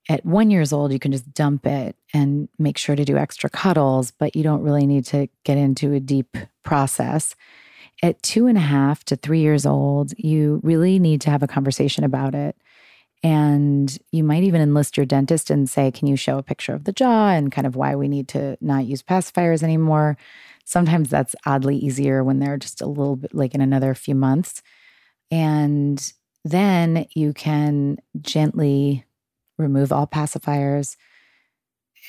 at 0.10 0.26
one 0.26 0.50
years 0.50 0.72
old, 0.72 0.94
you 0.94 1.00
can 1.00 1.12
just 1.12 1.34
dump 1.34 1.66
it 1.66 1.96
and 2.14 2.48
make 2.58 2.78
sure 2.78 2.96
to 2.96 3.04
do 3.04 3.18
extra 3.18 3.50
cuddles, 3.50 4.12
but 4.12 4.36
you 4.36 4.44
don't 4.44 4.64
really 4.64 4.86
need 4.86 5.06
to 5.08 5.28
get 5.44 5.58
into 5.58 5.94
a 5.94 6.00
deep 6.00 6.38
process. 6.64 7.36
At 8.02 8.22
two 8.22 8.48
and 8.48 8.58
a 8.58 8.62
half 8.62 9.04
to 9.06 9.16
three 9.16 9.42
years 9.42 9.66
old, 9.66 10.14
you 10.18 10.62
really 10.64 11.00
need 11.00 11.22
to 11.22 11.30
have 11.30 11.44
a 11.44 11.48
conversation 11.48 12.04
about 12.04 12.36
it. 12.36 12.56
And 13.24 13.98
you 14.12 14.24
might 14.24 14.44
even 14.44 14.62
enlist 14.62 14.96
your 14.96 15.06
dentist 15.06 15.50
and 15.50 15.70
say, 15.70 15.92
Can 15.92 16.08
you 16.08 16.16
show 16.16 16.38
a 16.38 16.44
picture 16.44 16.74
of 16.74 16.84
the 16.84 16.92
jaw 16.92 17.30
and 17.30 17.52
kind 17.52 17.66
of 17.66 17.76
why 17.76 17.96
we 17.96 18.08
need 18.08 18.28
to 18.30 18.58
not 18.62 18.86
use 18.86 19.02
pacifiers 19.02 19.64
anymore? 19.64 20.18
Sometimes 20.64 21.10
that's 21.10 21.36
oddly 21.46 21.78
easier 21.78 22.24
when 22.24 22.40
they're 22.40 22.58
just 22.58 22.82
a 22.82 22.86
little 22.86 23.16
bit 23.16 23.34
like 23.34 23.56
in 23.56 23.62
another 23.62 23.96
few 23.96 24.14
months. 24.14 24.62
And 25.32 26.14
then 26.44 27.06
you 27.14 27.34
can 27.34 27.98
gently 28.22 29.06
remove 29.58 29.92
all 29.92 30.08
pacifiers, 30.08 30.96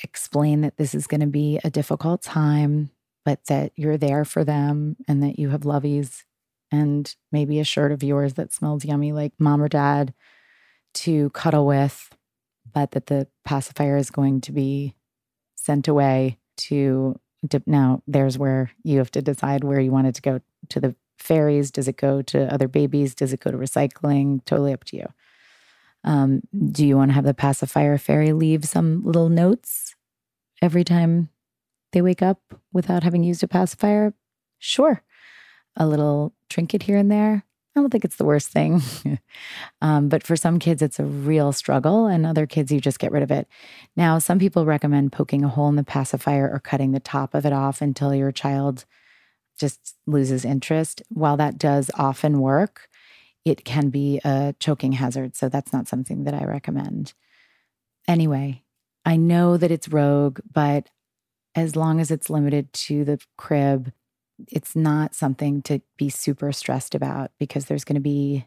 explain 0.03 0.61
that 0.61 0.77
this 0.77 0.95
is 0.95 1.07
going 1.07 1.21
to 1.21 1.27
be 1.27 1.59
a 1.63 1.69
difficult 1.69 2.21
time, 2.21 2.91
but 3.25 3.45
that 3.47 3.71
you're 3.75 3.97
there 3.97 4.23
for 4.23 4.43
them 4.43 4.95
and 5.07 5.21
that 5.23 5.37
you 5.37 5.49
have 5.49 5.61
loveys 5.61 6.23
and 6.71 7.15
maybe 7.31 7.59
a 7.59 7.63
shirt 7.63 7.91
of 7.91 8.03
yours 8.03 8.35
that 8.35 8.53
smells 8.53 8.85
yummy 8.85 9.11
like 9.11 9.33
mom 9.39 9.61
or 9.61 9.67
dad 9.67 10.13
to 10.93 11.29
cuddle 11.31 11.65
with, 11.65 12.09
but 12.73 12.91
that 12.91 13.07
the 13.07 13.27
pacifier 13.43 13.97
is 13.97 14.09
going 14.09 14.41
to 14.41 14.51
be 14.51 14.95
sent 15.55 15.87
away 15.87 16.37
to 16.57 17.19
now 17.65 18.01
there's 18.05 18.37
where 18.37 18.71
you 18.83 18.97
have 18.97 19.11
to 19.11 19.21
decide 19.21 19.63
where 19.63 19.79
you 19.79 19.91
want 19.91 20.07
it 20.07 20.15
to 20.15 20.21
go 20.21 20.41
to 20.67 20.79
the 20.79 20.95
fairies. 21.19 21.71
Does 21.71 21.87
it 21.87 21.97
go 21.97 22.21
to 22.23 22.51
other 22.53 22.67
babies? 22.67 23.15
Does 23.15 23.33
it 23.33 23.39
go 23.39 23.51
to 23.51 23.57
recycling? 23.57 24.43
Totally 24.45 24.73
up 24.73 24.83
to 24.85 24.97
you. 24.97 25.07
Um, 26.03 26.41
do 26.71 26.85
you 26.85 26.95
want 26.97 27.09
to 27.09 27.15
have 27.15 27.25
the 27.25 27.33
pacifier 27.33 27.97
fairy 27.97 28.31
leave 28.31 28.65
some 28.65 29.03
little 29.03 29.29
notes 29.29 29.95
every 30.61 30.83
time 30.83 31.29
they 31.91 32.01
wake 32.01 32.21
up 32.21 32.39
without 32.71 33.03
having 33.03 33.23
used 33.23 33.43
a 33.43 33.47
pacifier? 33.47 34.13
Sure. 34.59 35.03
A 35.75 35.87
little 35.87 36.33
trinket 36.49 36.83
here 36.83 36.97
and 36.97 37.11
there. 37.11 37.43
I 37.75 37.81
don't 37.81 37.91
think 37.91 38.03
it's 38.03 38.15
the 38.15 38.25
worst 38.25 38.49
thing. 38.49 38.81
um, 39.81 40.09
but 40.09 40.23
for 40.23 40.35
some 40.35 40.59
kids, 40.59 40.81
it's 40.81 40.99
a 40.99 41.05
real 41.05 41.53
struggle, 41.53 42.07
and 42.07 42.25
other 42.25 42.45
kids, 42.47 42.71
you 42.71 42.81
just 42.81 42.99
get 42.99 43.11
rid 43.11 43.23
of 43.23 43.31
it. 43.31 43.47
Now, 43.95 44.19
some 44.19 44.39
people 44.39 44.65
recommend 44.65 45.11
poking 45.11 45.45
a 45.45 45.49
hole 45.49 45.69
in 45.69 45.75
the 45.75 45.83
pacifier 45.83 46.49
or 46.51 46.59
cutting 46.59 46.91
the 46.91 46.99
top 46.99 47.33
of 47.33 47.45
it 47.45 47.53
off 47.53 47.81
until 47.81 48.13
your 48.13 48.31
child 48.31 48.85
just 49.59 49.95
loses 50.07 50.45
interest. 50.45 51.01
While 51.09 51.37
that 51.37 51.57
does 51.57 51.91
often 51.95 52.39
work, 52.39 52.89
it 53.45 53.65
can 53.65 53.89
be 53.89 54.19
a 54.23 54.55
choking 54.59 54.93
hazard. 54.93 55.35
So 55.35 55.49
that's 55.49 55.73
not 55.73 55.87
something 55.87 56.23
that 56.23 56.33
I 56.33 56.45
recommend. 56.45 57.13
Anyway, 58.07 58.63
I 59.05 59.15
know 59.15 59.57
that 59.57 59.71
it's 59.71 59.89
rogue, 59.89 60.39
but 60.51 60.87
as 61.55 61.75
long 61.75 61.99
as 61.99 62.11
it's 62.11 62.29
limited 62.29 62.71
to 62.73 63.03
the 63.03 63.19
crib, 63.37 63.91
it's 64.47 64.75
not 64.75 65.15
something 65.15 65.61
to 65.63 65.81
be 65.97 66.09
super 66.09 66.51
stressed 66.51 66.95
about 66.95 67.31
because 67.39 67.65
there's 67.65 67.83
going 67.83 67.95
to 67.95 68.01
be 68.01 68.45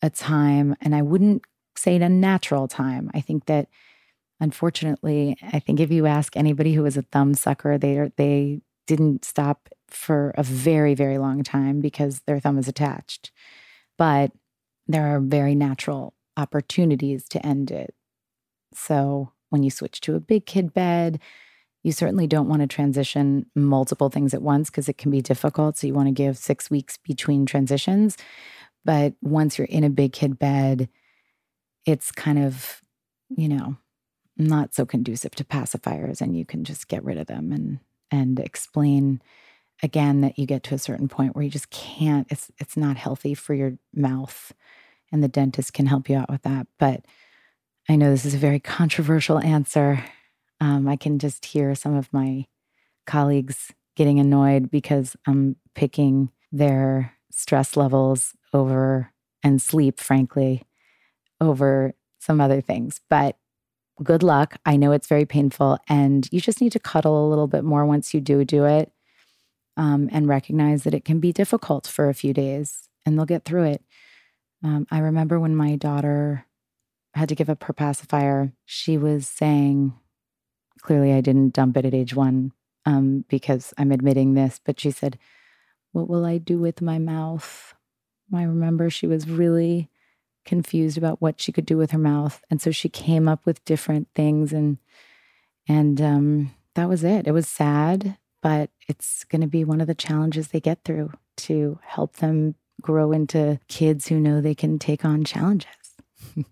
a 0.00 0.10
time, 0.10 0.76
and 0.80 0.94
I 0.94 1.02
wouldn't 1.02 1.42
say 1.76 1.96
a 1.96 2.08
natural 2.08 2.68
time. 2.68 3.10
I 3.14 3.20
think 3.20 3.46
that 3.46 3.68
unfortunately, 4.40 5.36
I 5.52 5.58
think 5.58 5.80
if 5.80 5.90
you 5.90 6.06
ask 6.06 6.36
anybody 6.36 6.72
who 6.74 6.82
was 6.82 6.96
a 6.96 7.02
thumb 7.02 7.34
sucker, 7.34 7.78
they 7.78 8.10
they 8.16 8.60
didn't 8.86 9.24
stop 9.24 9.68
for 9.90 10.34
a 10.36 10.42
very 10.42 10.94
very 10.94 11.18
long 11.18 11.42
time 11.42 11.80
because 11.80 12.20
their 12.20 12.40
thumb 12.40 12.58
is 12.58 12.68
attached. 12.68 13.30
But 13.96 14.32
there 14.86 15.14
are 15.14 15.20
very 15.20 15.54
natural 15.54 16.14
opportunities 16.36 17.28
to 17.28 17.44
end 17.44 17.70
it. 17.70 17.94
So 18.72 19.32
when 19.50 19.62
you 19.62 19.70
switch 19.70 20.00
to 20.02 20.14
a 20.14 20.20
big 20.20 20.46
kid 20.46 20.72
bed, 20.72 21.20
you 21.82 21.92
certainly 21.92 22.26
don't 22.26 22.48
want 22.48 22.62
to 22.62 22.66
transition 22.66 23.46
multiple 23.54 24.08
things 24.08 24.34
at 24.34 24.42
once 24.42 24.70
because 24.70 24.88
it 24.88 24.98
can 24.98 25.10
be 25.10 25.20
difficult. 25.20 25.76
So 25.76 25.86
you 25.86 25.94
want 25.94 26.08
to 26.08 26.12
give 26.12 26.36
six 26.36 26.70
weeks 26.70 26.96
between 26.96 27.46
transitions. 27.46 28.16
But 28.84 29.14
once 29.22 29.58
you're 29.58 29.66
in 29.66 29.84
a 29.84 29.90
big 29.90 30.12
kid 30.12 30.38
bed, 30.38 30.88
it's 31.84 32.10
kind 32.10 32.38
of, 32.38 32.82
you 33.28 33.48
know, 33.48 33.76
not 34.36 34.74
so 34.74 34.86
conducive 34.86 35.34
to 35.36 35.44
pacifiers 35.44 36.20
and 36.20 36.36
you 36.36 36.44
can 36.44 36.64
just 36.64 36.88
get 36.88 37.04
rid 37.04 37.18
of 37.18 37.26
them 37.26 37.52
and 37.52 37.80
and 38.10 38.38
explain 38.38 39.20
again 39.82 40.20
that 40.20 40.38
you 40.38 40.46
get 40.46 40.62
to 40.64 40.74
a 40.74 40.78
certain 40.78 41.08
point 41.08 41.34
where 41.34 41.44
you 41.44 41.50
just 41.50 41.70
can't 41.70 42.26
it's 42.30 42.50
it's 42.58 42.76
not 42.76 42.96
healthy 42.96 43.34
for 43.34 43.54
your 43.54 43.72
mouth 43.94 44.52
and 45.12 45.22
the 45.22 45.28
dentist 45.28 45.72
can 45.72 45.86
help 45.86 46.08
you 46.08 46.16
out 46.16 46.30
with 46.30 46.42
that 46.42 46.66
but 46.78 47.04
i 47.88 47.96
know 47.96 48.10
this 48.10 48.24
is 48.24 48.34
a 48.34 48.38
very 48.38 48.60
controversial 48.60 49.38
answer 49.38 50.04
um, 50.60 50.88
I 50.88 50.96
can 50.96 51.18
just 51.18 51.44
hear 51.44 51.74
some 51.74 51.94
of 51.94 52.12
my 52.12 52.46
colleagues 53.06 53.72
getting 53.96 54.18
annoyed 54.18 54.70
because 54.70 55.16
I'm 55.26 55.56
picking 55.74 56.30
their 56.52 57.14
stress 57.30 57.76
levels 57.76 58.34
over 58.52 59.12
and 59.42 59.62
sleep, 59.62 60.00
frankly, 60.00 60.62
over 61.40 61.94
some 62.18 62.40
other 62.40 62.60
things. 62.60 63.00
But 63.08 63.36
good 64.02 64.22
luck. 64.22 64.56
I 64.66 64.76
know 64.76 64.92
it's 64.92 65.06
very 65.06 65.26
painful, 65.26 65.78
and 65.88 66.28
you 66.32 66.40
just 66.40 66.60
need 66.60 66.72
to 66.72 66.80
cuddle 66.80 67.26
a 67.26 67.28
little 67.28 67.46
bit 67.46 67.64
more 67.64 67.84
once 67.86 68.12
you 68.12 68.20
do 68.20 68.44
do 68.44 68.64
it 68.64 68.92
um, 69.78 70.10
and 70.12 70.28
recognize 70.28 70.82
that 70.82 70.92
it 70.92 71.04
can 71.04 71.20
be 71.20 71.32
difficult 71.32 71.86
for 71.86 72.08
a 72.08 72.14
few 72.14 72.34
days 72.34 72.88
and 73.06 73.16
they'll 73.16 73.24
get 73.24 73.44
through 73.44 73.62
it. 73.64 73.82
Um, 74.62 74.86
I 74.90 74.98
remember 74.98 75.38
when 75.38 75.54
my 75.54 75.76
daughter 75.76 76.44
had 77.14 77.28
to 77.30 77.34
give 77.34 77.48
up 77.48 77.62
her 77.64 77.72
pacifier, 77.72 78.52
she 78.66 78.98
was 78.98 79.26
saying, 79.26 79.94
Clearly, 80.82 81.12
I 81.12 81.20
didn't 81.20 81.54
dump 81.54 81.76
it 81.76 81.84
at 81.84 81.94
age 81.94 82.14
one 82.14 82.52
um, 82.86 83.24
because 83.28 83.74
I'm 83.78 83.92
admitting 83.92 84.34
this, 84.34 84.60
but 84.64 84.78
she 84.78 84.90
said, 84.90 85.18
What 85.92 86.08
will 86.08 86.24
I 86.24 86.38
do 86.38 86.58
with 86.58 86.82
my 86.82 86.98
mouth? 86.98 87.74
I 88.34 88.42
remember 88.42 88.90
she 88.90 89.06
was 89.06 89.28
really 89.28 89.90
confused 90.44 90.98
about 90.98 91.20
what 91.20 91.40
she 91.40 91.52
could 91.52 91.66
do 91.66 91.76
with 91.76 91.90
her 91.92 91.98
mouth. 91.98 92.42
And 92.50 92.60
so 92.60 92.70
she 92.70 92.88
came 92.88 93.28
up 93.28 93.46
with 93.46 93.64
different 93.64 94.08
things 94.14 94.52
and 94.52 94.78
and 95.70 96.00
um, 96.00 96.54
that 96.74 96.88
was 96.88 97.04
it. 97.04 97.26
It 97.26 97.32
was 97.32 97.46
sad, 97.46 98.16
but 98.42 98.70
it's 98.88 99.24
going 99.24 99.40
to 99.40 99.46
be 99.46 99.64
one 99.64 99.80
of 99.80 99.86
the 99.86 99.94
challenges 99.94 100.48
they 100.48 100.60
get 100.60 100.84
through 100.84 101.12
to 101.36 101.78
help 101.82 102.16
them 102.16 102.54
grow 102.80 103.12
into 103.12 103.58
kids 103.68 104.08
who 104.08 104.20
know 104.20 104.40
they 104.40 104.54
can 104.54 104.78
take 104.78 105.04
on 105.04 105.24
challenges. 105.24 105.70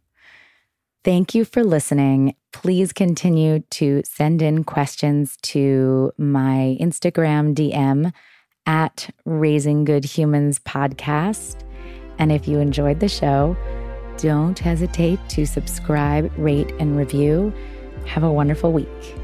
Thank 1.05 1.35
you 1.35 1.45
for 1.45 1.63
listening. 1.63 2.35
Please 2.53 2.93
continue 2.93 3.61
to 3.71 4.03
send 4.05 4.43
in 4.43 4.65
questions 4.65 5.37
to 5.43 6.13
my 6.19 6.77
Instagram 6.81 7.55
DM 7.55 8.13
at 8.67 9.11
Raising 9.25 9.85
Good 9.85 10.05
Humans 10.05 10.59
podcast. 10.61 11.63
And 12.19 12.33
if 12.33 12.49
you 12.49 12.59
enjoyed 12.59 12.99
the 12.99 13.09
show, 13.09 13.57
don't 14.17 14.59
hesitate 14.59 15.21
to 15.29 15.47
subscribe, 15.47 16.33
rate, 16.37 16.73
and 16.81 16.97
review. 16.97 17.53
Have 18.07 18.25
a 18.25 18.33
wonderful 18.33 18.73
week. 18.73 19.17